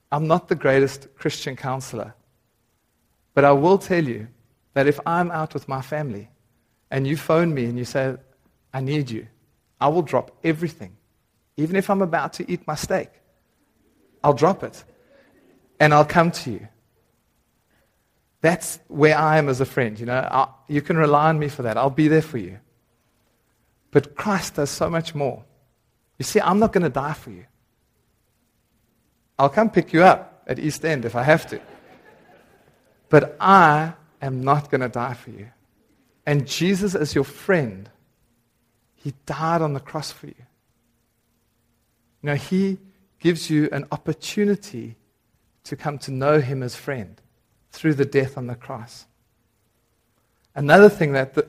I'm 0.09 0.25
not 0.25 0.47
the 0.47 0.55
greatest 0.55 1.13
Christian 1.15 1.57
counselor. 1.57 2.15
But 3.33 3.43
I 3.43 3.51
will 3.51 3.77
tell 3.77 4.05
you 4.05 4.29
that 4.73 4.87
if 4.87 5.01
I'm 5.05 5.31
out 5.31 5.53
with 5.53 5.67
my 5.67 5.81
family 5.81 6.29
and 6.91 7.05
you 7.05 7.17
phone 7.17 7.53
me 7.53 7.65
and 7.65 7.77
you 7.77 7.83
say, 7.83 8.15
I 8.73 8.79
need 8.79 9.09
you, 9.09 9.27
I 9.79 9.87
will 9.89 10.01
drop 10.01 10.31
everything. 10.43 10.97
Even 11.55 11.75
if 11.75 11.89
I'm 11.89 12.01
about 12.01 12.33
to 12.33 12.51
eat 12.51 12.65
my 12.67 12.75
steak, 12.75 13.09
I'll 14.23 14.33
drop 14.33 14.63
it 14.63 14.83
and 15.79 15.93
I'll 15.93 16.05
come 16.05 16.31
to 16.31 16.51
you. 16.51 16.67
That's 18.41 18.79
where 18.87 19.17
I 19.17 19.37
am 19.37 19.49
as 19.49 19.61
a 19.61 19.65
friend. 19.65 19.99
You 19.99 20.05
know, 20.05 20.19
I, 20.19 20.47
you 20.67 20.81
can 20.81 20.97
rely 20.97 21.29
on 21.29 21.39
me 21.39 21.47
for 21.47 21.63
that. 21.63 21.77
I'll 21.77 21.89
be 21.89 22.07
there 22.07 22.21
for 22.21 22.37
you. 22.37 22.59
But 23.91 24.15
Christ 24.15 24.55
does 24.55 24.69
so 24.69 24.89
much 24.89 25.15
more. 25.15 25.43
You 26.17 26.23
see, 26.23 26.39
I'm 26.39 26.59
not 26.59 26.73
going 26.73 26.83
to 26.83 26.89
die 26.89 27.13
for 27.13 27.31
you. 27.31 27.45
I'll 29.39 29.49
come 29.49 29.69
pick 29.69 29.93
you 29.93 30.03
up 30.03 30.43
at 30.47 30.59
East 30.59 30.83
End 30.85 31.05
if 31.05 31.15
I 31.15 31.23
have 31.23 31.47
to. 31.47 31.61
But 33.09 33.37
I 33.39 33.93
am 34.21 34.43
not 34.43 34.69
going 34.69 34.81
to 34.81 34.89
die 34.89 35.13
for 35.13 35.29
you. 35.29 35.49
And 36.25 36.47
Jesus, 36.47 36.95
as 36.95 37.15
your 37.15 37.23
friend, 37.23 37.89
he 38.97 39.13
died 39.25 39.61
on 39.61 39.73
the 39.73 39.79
cross 39.79 40.11
for 40.11 40.27
you. 40.27 40.35
Now, 42.21 42.35
he 42.35 42.77
gives 43.19 43.49
you 43.49 43.69
an 43.71 43.85
opportunity 43.91 44.95
to 45.63 45.75
come 45.75 45.97
to 45.99 46.11
know 46.11 46.39
him 46.39 46.63
as 46.63 46.75
friend 46.75 47.21
through 47.71 47.93
the 47.93 48.05
death 48.05 48.37
on 48.37 48.47
the 48.47 48.55
cross. 48.55 49.05
Another 50.55 50.89
thing 50.89 51.13
that 51.13 51.35
the, 51.35 51.47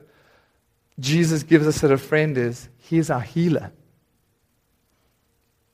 Jesus 1.01 1.43
gives 1.43 1.67
us 1.67 1.83
as 1.83 1.91
a 1.91 1.97
friend 1.97 2.37
is 2.37 2.69
he 2.79 2.99
is 2.99 3.11
our 3.11 3.21
healer. 3.21 3.73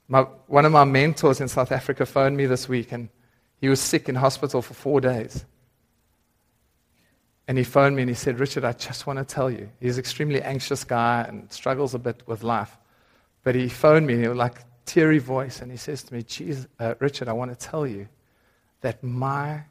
My, 0.07 0.23
one 0.47 0.65
of 0.65 0.73
my 0.73 0.85
mentors 0.85 1.41
in 1.41 1.49
South 1.49 1.73
Africa 1.73 2.07
phoned 2.07 2.37
me 2.37 2.47
this 2.47 2.69
week, 2.69 2.93
and 2.93 3.09
he 3.61 3.69
was 3.69 3.81
sick 3.81 4.09
in 4.09 4.15
hospital 4.15 4.63
for 4.63 4.75
four 4.75 5.01
days. 5.01 5.45
And 7.47 7.59
he 7.59 7.65
phoned 7.65 7.95
me 7.95 8.03
and 8.03 8.09
he 8.09 8.15
said, 8.15 8.41
Richard, 8.41 8.65
I 8.65 8.73
just 8.73 9.07
want 9.07 9.19
to 9.19 9.25
tell 9.25 9.51
you. 9.51 9.69
He's 9.81 9.97
an 9.97 10.01
extremely 10.01 10.41
anxious 10.41 10.83
guy 10.83 11.25
and 11.29 11.51
struggles 11.53 11.95
a 11.95 11.99
bit 11.99 12.23
with 12.27 12.43
life. 12.43 12.79
But 13.43 13.55
he 13.55 13.69
phoned 13.69 14.07
me, 14.07 14.15
and 14.15 14.23
he 14.23 14.29
was 14.29 14.39
like 14.39 14.61
teary 14.87 15.19
voice, 15.19 15.61
and 15.61 15.71
he 15.71 15.77
says 15.77 16.03
to 16.05 16.15
me, 16.15 16.23
Jesus, 16.23 16.67
uh, 16.81 16.95
Richard, 16.99 17.29
I 17.29 17.33
want 17.33 17.51
to 17.51 17.57
tell 17.57 17.87
you 17.87 18.09
that 18.81 19.03
my 19.03 19.63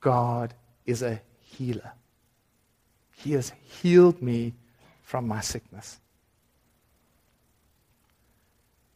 God 0.00 0.54
is 0.86 1.02
a 1.02 1.20
healer. 1.40 1.92
He 3.16 3.32
has 3.32 3.52
healed 3.80 4.20
me 4.20 4.54
from 5.02 5.28
my 5.28 5.40
sickness. 5.40 6.00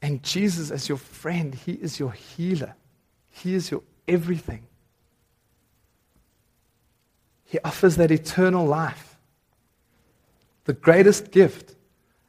And 0.00 0.22
Jesus, 0.22 0.70
as 0.70 0.88
your 0.88 0.98
friend, 0.98 1.54
He 1.54 1.72
is 1.72 1.98
your 1.98 2.12
healer. 2.12 2.74
He 3.30 3.54
is 3.54 3.70
your 3.70 3.82
everything. 4.06 4.66
He 7.54 7.60
offers 7.60 7.94
that 7.98 8.10
eternal 8.10 8.66
life, 8.66 9.16
the 10.64 10.72
greatest 10.72 11.30
gift. 11.30 11.76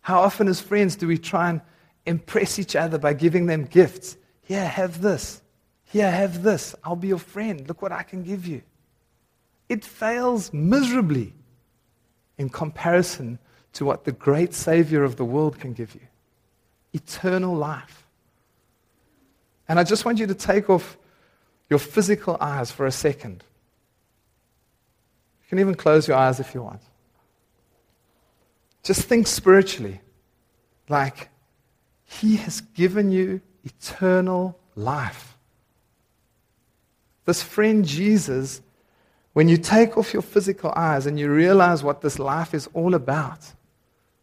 How 0.02 0.20
often, 0.20 0.48
as 0.48 0.62
friends, 0.62 0.96
do 0.96 1.08
we 1.08 1.18
try 1.18 1.50
and 1.50 1.62
impress 2.06 2.60
each 2.60 2.76
other 2.76 3.00
by 3.00 3.14
giving 3.14 3.48
them 3.48 3.66
gifts? 3.66 4.18
Here, 4.44 4.68
have 4.68 5.02
this. 5.02 5.42
Here, 5.86 6.12
have 6.12 6.44
this. 6.44 6.76
I'll 6.84 6.96
be 6.96 7.08
your 7.08 7.18
friend. 7.18 7.68
Look 7.68 7.82
what 7.82 7.92
I 7.92 8.04
can 8.04 8.22
give 8.22 8.46
you. 8.46 8.62
It 9.68 9.84
fails 9.84 10.54
miserably 10.54 11.34
in 12.38 12.50
comparison 12.50 13.40
to 13.74 13.84
what 13.84 14.04
the 14.04 14.12
great 14.12 14.54
Savior 14.54 15.04
of 15.04 15.16
the 15.16 15.26
world 15.26 15.60
can 15.60 15.74
give 15.74 15.96
you 15.96 16.02
eternal 16.94 17.56
life. 17.56 18.06
And 19.68 19.80
I 19.80 19.84
just 19.86 20.06
want 20.06 20.20
you 20.20 20.28
to 20.28 20.36
take 20.36 20.70
off 20.70 21.00
your 21.68 21.80
physical 21.80 22.38
eyes 22.40 22.70
for 22.70 22.86
a 22.86 22.92
second. 22.92 23.44
Can 25.56 25.62
even 25.62 25.76
close 25.76 26.06
your 26.06 26.18
eyes 26.18 26.41
if 26.41 26.54
you 26.54 26.62
want. 26.63 26.82
Just 28.84 29.04
think 29.04 29.26
spiritually. 29.26 30.02
Like, 30.89 31.30
He 32.04 32.36
has 32.36 32.60
given 32.60 33.10
you 33.10 33.39
eternal 33.63 34.60
life. 34.76 35.38
This 37.24 37.41
friend 37.41 37.86
Jesus, 37.86 38.62
when 39.32 39.48
you 39.48 39.56
take 39.56 39.98
off 39.98 40.12
your 40.12 40.22
physical 40.22 40.74
eyes 40.76 41.06
and 41.06 41.18
you 41.18 41.32
realize 41.32 41.84
what 41.84 42.02
this 42.02 42.20
life 42.20 42.54
is 42.54 42.68
all 42.74 42.94
about, 42.94 43.39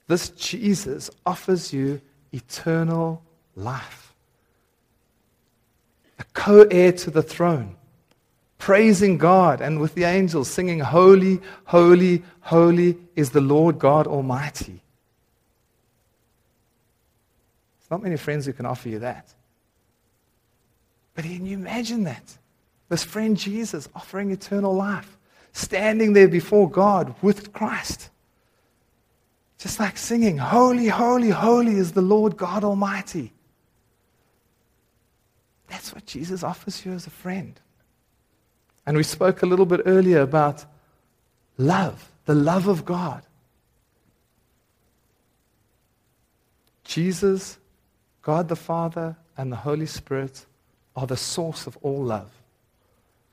this 0.08 0.28
Jesus 0.28 1.08
offers 1.24 1.72
you 1.72 2.02
eternal 2.30 3.22
life. 3.56 4.12
A 6.18 6.24
co 6.34 6.66
heir 6.70 6.92
to 6.92 7.10
the 7.10 7.22
throne, 7.22 7.76
praising 8.62 9.18
God 9.18 9.60
and 9.60 9.80
with 9.80 9.96
the 9.96 10.04
angels 10.04 10.48
singing, 10.48 10.78
Holy, 10.78 11.40
holy, 11.64 12.22
holy 12.42 12.96
is 13.16 13.30
the 13.30 13.40
Lord 13.40 13.76
God 13.80 14.06
Almighty. 14.06 14.80
There's 17.80 17.90
not 17.90 18.04
many 18.04 18.16
friends 18.16 18.46
who 18.46 18.52
can 18.52 18.64
offer 18.64 18.88
you 18.88 19.00
that. 19.00 19.34
But 21.16 21.24
can 21.24 21.44
you 21.44 21.56
imagine 21.56 22.04
that? 22.04 22.38
This 22.88 23.02
friend 23.02 23.36
Jesus 23.36 23.88
offering 23.96 24.30
eternal 24.30 24.72
life, 24.72 25.18
standing 25.52 26.12
there 26.12 26.28
before 26.28 26.70
God 26.70 27.16
with 27.20 27.52
Christ. 27.52 28.10
Just 29.58 29.80
like 29.80 29.98
singing, 29.98 30.38
Holy, 30.38 30.86
holy, 30.86 31.30
holy 31.30 31.74
is 31.74 31.90
the 31.90 32.00
Lord 32.00 32.36
God 32.36 32.62
Almighty. 32.62 33.32
That's 35.66 35.92
what 35.92 36.06
Jesus 36.06 36.44
offers 36.44 36.86
you 36.86 36.92
as 36.92 37.08
a 37.08 37.10
friend. 37.10 37.60
And 38.86 38.96
we 38.96 39.02
spoke 39.02 39.42
a 39.42 39.46
little 39.46 39.66
bit 39.66 39.82
earlier 39.86 40.20
about 40.20 40.64
love, 41.56 42.10
the 42.24 42.34
love 42.34 42.66
of 42.66 42.84
God. 42.84 43.22
Jesus, 46.84 47.58
God 48.22 48.48
the 48.48 48.56
Father, 48.56 49.16
and 49.36 49.50
the 49.50 49.56
Holy 49.56 49.86
Spirit 49.86 50.44
are 50.94 51.06
the 51.06 51.16
source 51.16 51.66
of 51.66 51.78
all 51.82 52.02
love. 52.02 52.30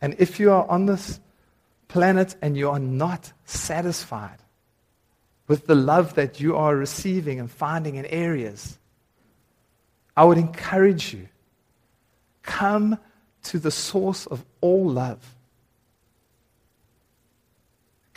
And 0.02 0.16
if 0.18 0.40
you 0.40 0.52
are 0.52 0.68
on 0.70 0.86
this 0.86 1.20
planet 1.88 2.36
and 2.42 2.56
you 2.56 2.70
are 2.70 2.80
not 2.80 3.34
satisfied 3.46 4.38
with 5.48 5.66
the 5.66 5.76
love 5.76 6.16
that 6.16 6.40
you 6.40 6.56
are 6.56 6.76
receiving 6.76 7.40
and 7.40 7.50
finding 7.50 7.96
in 7.96 8.06
areas, 8.06 8.78
I 10.16 10.24
would 10.24 10.38
encourage 10.38 11.14
you 11.14 11.28
come 12.44 12.98
to 13.44 13.60
the 13.60 13.72
source 13.72 14.26
of 14.26 14.46
all 14.62 14.88
love. 14.88 15.36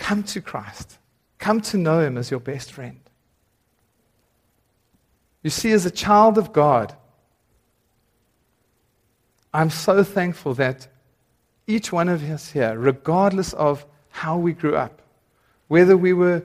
Come 0.03 0.25
to 0.25 0.41
Christ. 0.41 0.99
Come 1.39 1.61
to 1.61 1.77
know 1.79 2.01
him 2.01 2.19
as 2.19 2.31
your 2.31 2.41
best 2.41 2.73
friend. 2.73 3.01
You 5.43 5.51
see, 5.51 5.71
as 5.73 5.87
a 5.87 5.91
child 5.91 6.39
of 6.39 6.53
God, 6.53 6.95
I'm 9.55 9.71
so 9.71 10.03
thankful 10.03 10.55
that 10.55 10.89
each 11.69 11.93
one 11.93 12.09
of 12.09 12.29
us 12.29 12.51
here, 12.51 12.77
regardless 12.77 13.53
of 13.53 13.87
how 14.11 14.37
we 14.37 14.53
grew 14.53 14.75
up, 14.75 15.03
whether 15.69 15.97
we 15.97 16.13
were 16.13 16.43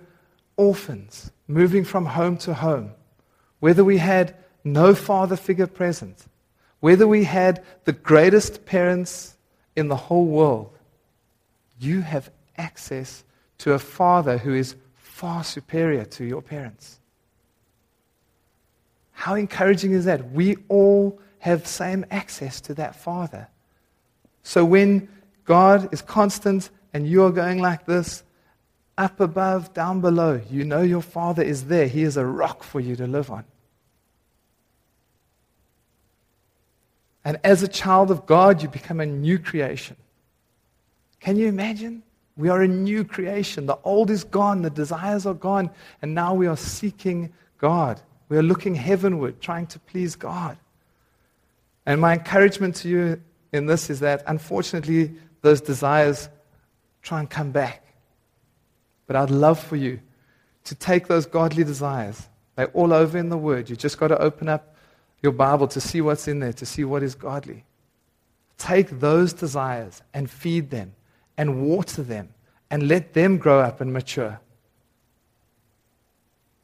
orphans, 0.56 1.32
moving 1.48 1.84
from 1.84 2.06
home 2.06 2.38
to 2.38 2.54
home, 2.54 2.92
whether 3.60 3.84
we 3.84 3.98
had 3.98 4.36
no 4.64 4.94
father 4.94 5.36
figure 5.36 5.68
present, 5.68 6.26
whether 6.80 7.08
we 7.08 7.24
had 7.24 7.64
the 7.86 7.94
greatest 7.94 8.66
parents 8.66 9.36
in 9.76 9.88
the 9.88 9.96
whole 9.96 10.26
world, 10.26 10.78
you 11.80 12.02
have 12.02 12.30
access 12.58 13.24
to 13.60 13.74
a 13.74 13.80
father 13.80 14.38
who 14.38 14.54
is 14.54 14.76
far 14.96 15.44
superior 15.44 16.06
to 16.06 16.26
your 16.26 16.42
parents. 16.42 17.00
How 19.12 19.36
encouraging 19.36 19.94
is 19.94 20.06
that? 20.06 20.32
We 20.32 20.58
all 20.70 21.20
have 21.40 21.66
same 21.66 22.06
access 22.12 22.62
to 22.62 22.74
that 22.76 22.96
father. 22.96 23.48
So 24.44 24.64
when 24.64 25.10
God 25.44 25.92
is 25.92 26.02
constant 26.02 26.70
and 26.94 27.08
you 27.08 27.24
are 27.24 27.32
going 27.32 27.60
like 27.60 27.86
this, 27.86 28.24
up 28.98 29.20
above, 29.20 29.74
down 29.74 30.02
below, 30.02 30.42
you 30.50 30.64
know 30.64 30.82
your 30.82 31.02
father 31.02 31.44
is 31.44 31.66
there. 31.66 31.88
He 31.88 32.04
is 32.04 32.18
a 32.18 32.26
rock 32.26 32.64
for 32.64 32.80
you 32.80 32.96
to 32.96 33.08
live 33.08 33.30
on. 33.30 33.44
And 37.24 37.40
as 37.44 37.62
a 37.62 37.68
child 37.68 38.10
of 38.10 38.26
God, 38.26 38.62
you 38.62 38.70
become 38.70 39.00
a 39.00 39.06
new 39.06 39.38
creation. 39.38 39.98
Can 41.20 41.36
you 41.36 41.48
imagine? 41.48 42.04
We 42.38 42.50
are 42.50 42.62
a 42.62 42.68
new 42.68 43.04
creation. 43.04 43.66
The 43.66 43.80
old 43.84 44.12
is 44.12 44.24
gone, 44.24 44.62
the 44.62 44.70
desires 44.70 45.26
are 45.26 45.34
gone, 45.34 45.72
and 46.02 46.14
now 46.14 46.36
we 46.36 46.46
are 46.46 46.56
seeking 46.56 47.34
God. 47.58 48.00
We 48.30 48.38
are 48.38 48.44
looking 48.44 48.76
heavenward, 48.76 49.42
trying 49.42 49.66
to 49.68 49.80
please 49.80 50.16
God. 50.16 50.58
And 51.86 52.00
my 52.00 52.14
encouragement 52.14 52.76
to 52.78 52.90
you 52.90 53.22
in 53.54 53.66
this 53.66 53.90
is 53.90 54.02
that 54.02 54.24
unfortunately, 54.28 55.16
those 55.42 55.62
desires 55.62 56.30
try 57.02 57.20
and 57.20 57.30
come 57.30 57.52
back. 57.52 57.84
But 59.08 59.16
I'd 59.16 59.32
love 59.32 59.60
for 59.60 59.76
you 59.78 60.00
to 60.66 60.76
take 60.76 61.08
those 61.08 61.26
godly 61.26 61.64
desires. 61.64 62.28
They're 62.56 62.68
all 62.68 62.94
over 62.94 63.18
in 63.18 63.30
the 63.30 63.38
Word. 63.38 63.70
You 63.70 63.76
just 63.76 63.98
got 63.98 64.10
to 64.10 64.22
open 64.22 64.50
up 64.50 64.76
your 65.24 65.32
Bible 65.32 65.68
to 65.70 65.82
see 65.82 66.02
what's 66.02 66.28
in 66.28 66.40
there, 66.40 66.54
to 66.54 66.66
see 66.66 66.84
what 66.84 67.02
is 67.02 67.16
godly. 67.16 67.64
Take 68.58 69.00
those 69.00 69.34
desires 69.34 70.02
and 70.14 70.30
feed 70.30 70.70
them 70.70 70.94
and 71.38 71.62
water 71.62 72.04
them 72.04 72.30
and 72.70 72.88
let 72.88 73.14
them 73.14 73.38
grow 73.38 73.60
up 73.60 73.82
and 73.82 73.94
mature. 73.94 74.40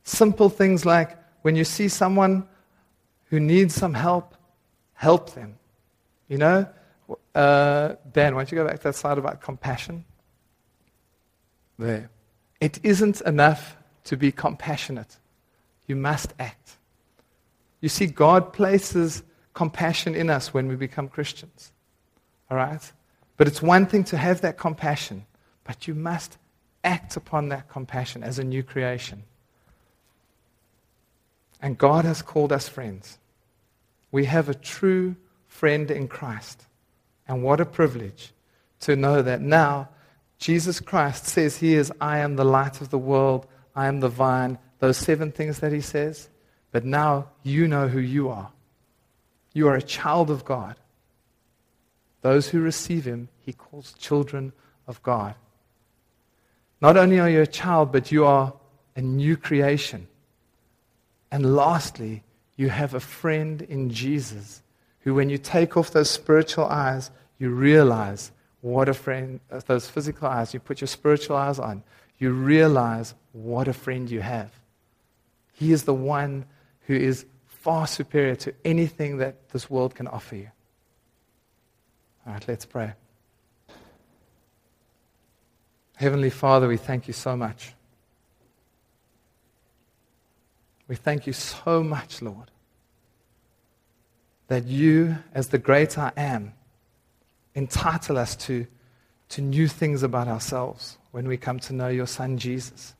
Simple 0.04 0.50
things 0.50 0.86
like 0.86 1.18
when 1.44 1.56
you 1.56 1.64
see 1.64 1.88
someone 1.88 2.48
who 3.26 3.40
needs 3.40 3.74
some 3.74 3.94
help, 3.94 4.36
help 4.94 5.34
them. 5.34 5.58
You 6.28 6.38
know, 6.38 6.68
uh, 7.36 7.96
Dan, 8.12 8.36
why 8.36 8.42
don't 8.42 8.52
you 8.52 8.58
go 8.58 8.68
back 8.68 8.78
to 8.78 8.84
that 8.84 8.96
slide 8.96 9.18
about 9.18 9.42
compassion? 9.42 10.06
There. 11.78 12.10
It 12.60 12.80
isn't 12.84 13.22
enough 13.22 13.78
to 14.06 14.18
be 14.18 14.32
compassionate, 14.32 15.18
you 15.88 15.96
must 15.96 16.34
act. 16.40 16.78
You 17.82 17.90
see, 17.90 18.06
God 18.06 18.54
places 18.54 19.24
compassion 19.54 20.16
in 20.16 20.30
us 20.30 20.54
when 20.54 20.68
we 20.68 20.76
become 20.76 21.08
Christians. 21.08 21.72
All 22.50 22.58
right? 22.58 22.92
But 23.38 23.48
it's 23.48 23.62
one 23.62 23.86
thing 23.86 24.04
to 24.06 24.18
have 24.18 24.42
that 24.42 24.58
compassion, 24.58 25.26
but 25.64 25.88
you 25.88 25.96
must 25.96 26.38
act 26.84 27.16
upon 27.16 27.50
that 27.50 27.70
compassion 27.70 28.24
as 28.24 28.40
a 28.40 28.44
new 28.44 28.64
creation. 28.64 29.24
And 31.62 31.78
God 31.78 32.06
has 32.06 32.22
called 32.22 32.52
us 32.52 32.68
friends. 32.68 33.18
We 34.12 34.26
have 34.26 34.50
a 34.50 34.54
true 34.54 35.16
friend 35.48 35.90
in 35.90 36.08
Christ. 36.08 36.66
And 37.28 37.42
what 37.42 37.62
a 37.62 37.66
privilege 37.66 38.34
to 38.82 38.96
know 38.96 39.22
that 39.22 39.42
now 39.42 39.90
Jesus 40.38 40.82
Christ 40.82 41.26
says 41.26 41.58
He 41.58 41.74
is, 41.74 41.92
I 42.02 42.18
am 42.18 42.36
the 42.36 42.44
light 42.44 42.82
of 42.82 42.90
the 42.90 42.98
world, 42.98 43.48
I 43.76 43.88
am 43.88 44.02
the 44.02 44.10
vine, 44.10 44.58
those 44.80 44.98
seven 44.98 45.32
things 45.32 45.60
that 45.60 45.72
He 45.72 45.80
says. 45.80 46.30
But 46.72 46.84
now 46.84 47.30
you 47.44 47.68
know 47.68 47.88
who 47.88 48.00
you 48.00 48.30
are. 48.30 48.52
You 49.54 49.70
are 49.70 49.76
a 49.76 49.82
child 49.82 50.30
of 50.30 50.44
God. 50.44 50.76
Those 52.24 52.48
who 52.48 52.62
receive 52.62 53.04
him, 53.04 53.28
he 53.40 53.52
calls 53.52 53.94
children 54.00 54.54
of 54.88 55.04
God. 55.04 55.36
Not 56.82 56.96
only 56.96 57.20
are 57.20 57.30
you 57.30 57.42
a 57.42 57.48
child, 57.48 57.92
but 57.92 58.14
you 58.14 58.26
are 58.26 58.54
a 58.96 59.02
new 59.02 59.36
creation. 59.36 60.08
And 61.32 61.54
lastly, 61.56 62.24
you 62.56 62.70
have 62.70 62.94
a 62.94 63.02
friend 63.02 63.62
in 63.62 63.90
Jesus 63.90 64.62
who, 65.02 65.14
when 65.14 65.30
you 65.30 65.38
take 65.38 65.76
off 65.76 65.92
those 65.92 66.10
spiritual 66.10 66.66
eyes, 66.66 67.12
you 67.40 67.50
realize 67.50 68.32
what 68.62 68.88
a 68.88 68.94
friend, 68.94 69.42
uh, 69.52 69.60
those 69.66 69.90
physical 69.90 70.30
eyes, 70.30 70.54
you 70.54 70.62
put 70.62 70.80
your 70.80 70.88
spiritual 70.88 71.36
eyes 71.36 71.60
on, 71.60 71.84
you 72.20 72.32
realize 72.32 73.16
what 73.34 73.68
a 73.68 73.74
friend 73.74 74.10
you 74.10 74.22
have. 74.22 74.50
He 75.52 75.74
is 75.74 75.84
the 75.84 75.94
one 75.94 76.46
who 76.88 76.96
is 76.96 77.26
far 77.48 77.86
superior 77.86 78.36
to 78.38 78.54
anything 78.64 79.18
that 79.18 79.50
this 79.50 79.70
world 79.70 79.94
can 79.94 80.08
offer 80.08 80.38
you. 80.38 80.50
All 82.26 82.34
right, 82.34 82.46
let's 82.48 82.66
pray. 82.66 82.94
Heavenly 85.96 86.30
Father, 86.30 86.68
we 86.68 86.78
thank 86.78 87.08
you 87.08 87.14
so 87.14 87.36
much. 87.36 87.74
We 90.88 90.96
thank 90.96 91.28
you 91.28 91.34
so 91.34 91.84
much, 91.84 92.22
Lord, 92.22 92.52
that 94.48 94.66
you, 94.66 95.18
as 95.34 95.50
the 95.50 95.58
great 95.58 95.98
I 95.98 96.12
am, 96.16 96.54
entitle 97.56 98.18
us 98.18 98.36
to, 98.38 98.68
to 99.30 99.42
new 99.42 99.68
things 99.68 100.04
about 100.04 100.28
ourselves 100.28 100.98
when 101.12 101.28
we 101.28 101.38
come 101.38 101.60
to 101.62 101.74
know 101.74 101.88
your 101.88 102.08
Son, 102.08 102.38
Jesus. 102.38 102.96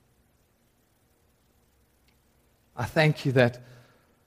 I 2.76 2.86
thank 2.86 3.26
you 3.26 3.32
that 3.34 3.62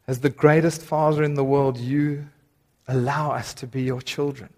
as 0.07 0.21
the 0.21 0.31
greatest 0.31 0.83
Father 0.83 1.23
in 1.23 1.35
the 1.35 1.45
world, 1.45 1.79
you 1.79 2.27
allow 2.87 3.33
us 3.33 3.53
to 3.55 3.67
be 3.67 3.83
your 3.83 4.01
children. 4.01 4.51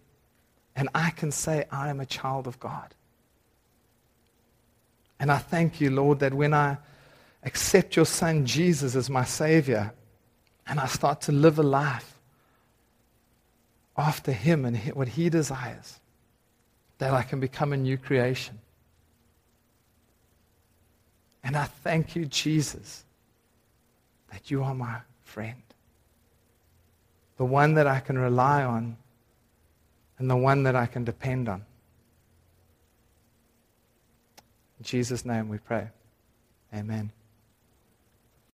And 0.79 0.89
I 0.95 1.11
can 1.11 1.33
say, 1.33 1.65
I 1.73 1.89
am 1.89 1.99
a 1.99 2.07
child 2.07 2.47
of 2.47 2.61
God. 2.61 2.95
And 5.19 5.33
I 5.33 5.39
thank 5.39 5.81
you, 5.81 5.91
Lord, 5.91 6.21
that 6.21 6.33
when 6.33 6.55
I 6.55 6.79
accept 7.43 7.97
your 7.97 8.07
Son 8.07 8.47
Jesus 8.47 8.95
as 8.95 9.11
my 9.11 9.25
Savior 9.25 9.93
and 10.69 10.79
I 10.79 10.87
start 10.87 11.21
to 11.23 11.33
live 11.33 11.59
a 11.59 11.65
life 11.65 12.21
after 13.97 14.31
Him 14.31 14.65
and 14.65 14.79
what 14.95 15.09
He 15.09 15.29
desires, 15.29 15.99
that 16.99 17.13
I 17.13 17.25
can 17.25 17.41
become 17.41 17.73
a 17.73 17.77
new 17.77 17.99
creation. 17.99 18.61
And 21.43 21.57
I 21.57 21.65
thank 21.65 22.15
you, 22.15 22.25
Jesus, 22.25 23.05
that 24.31 24.49
you 24.49 24.63
are 24.63 24.77
my 24.77 24.99
friend. 25.25 25.61
The 27.37 27.45
one 27.45 27.75
that 27.75 27.89
I 27.89 27.99
can 27.99 28.17
rely 28.17 28.63
on 28.63 28.97
and 30.19 30.31
the 30.31 30.37
one 30.37 30.65
that 30.65 30.77
I 30.77 30.87
can 30.87 31.05
depend 31.05 31.49
on. 31.49 31.65
In 34.79 34.85
Jesus' 34.85 35.25
name 35.25 35.49
we 35.49 35.59
pray. 35.59 35.89
Amen. 36.75 37.13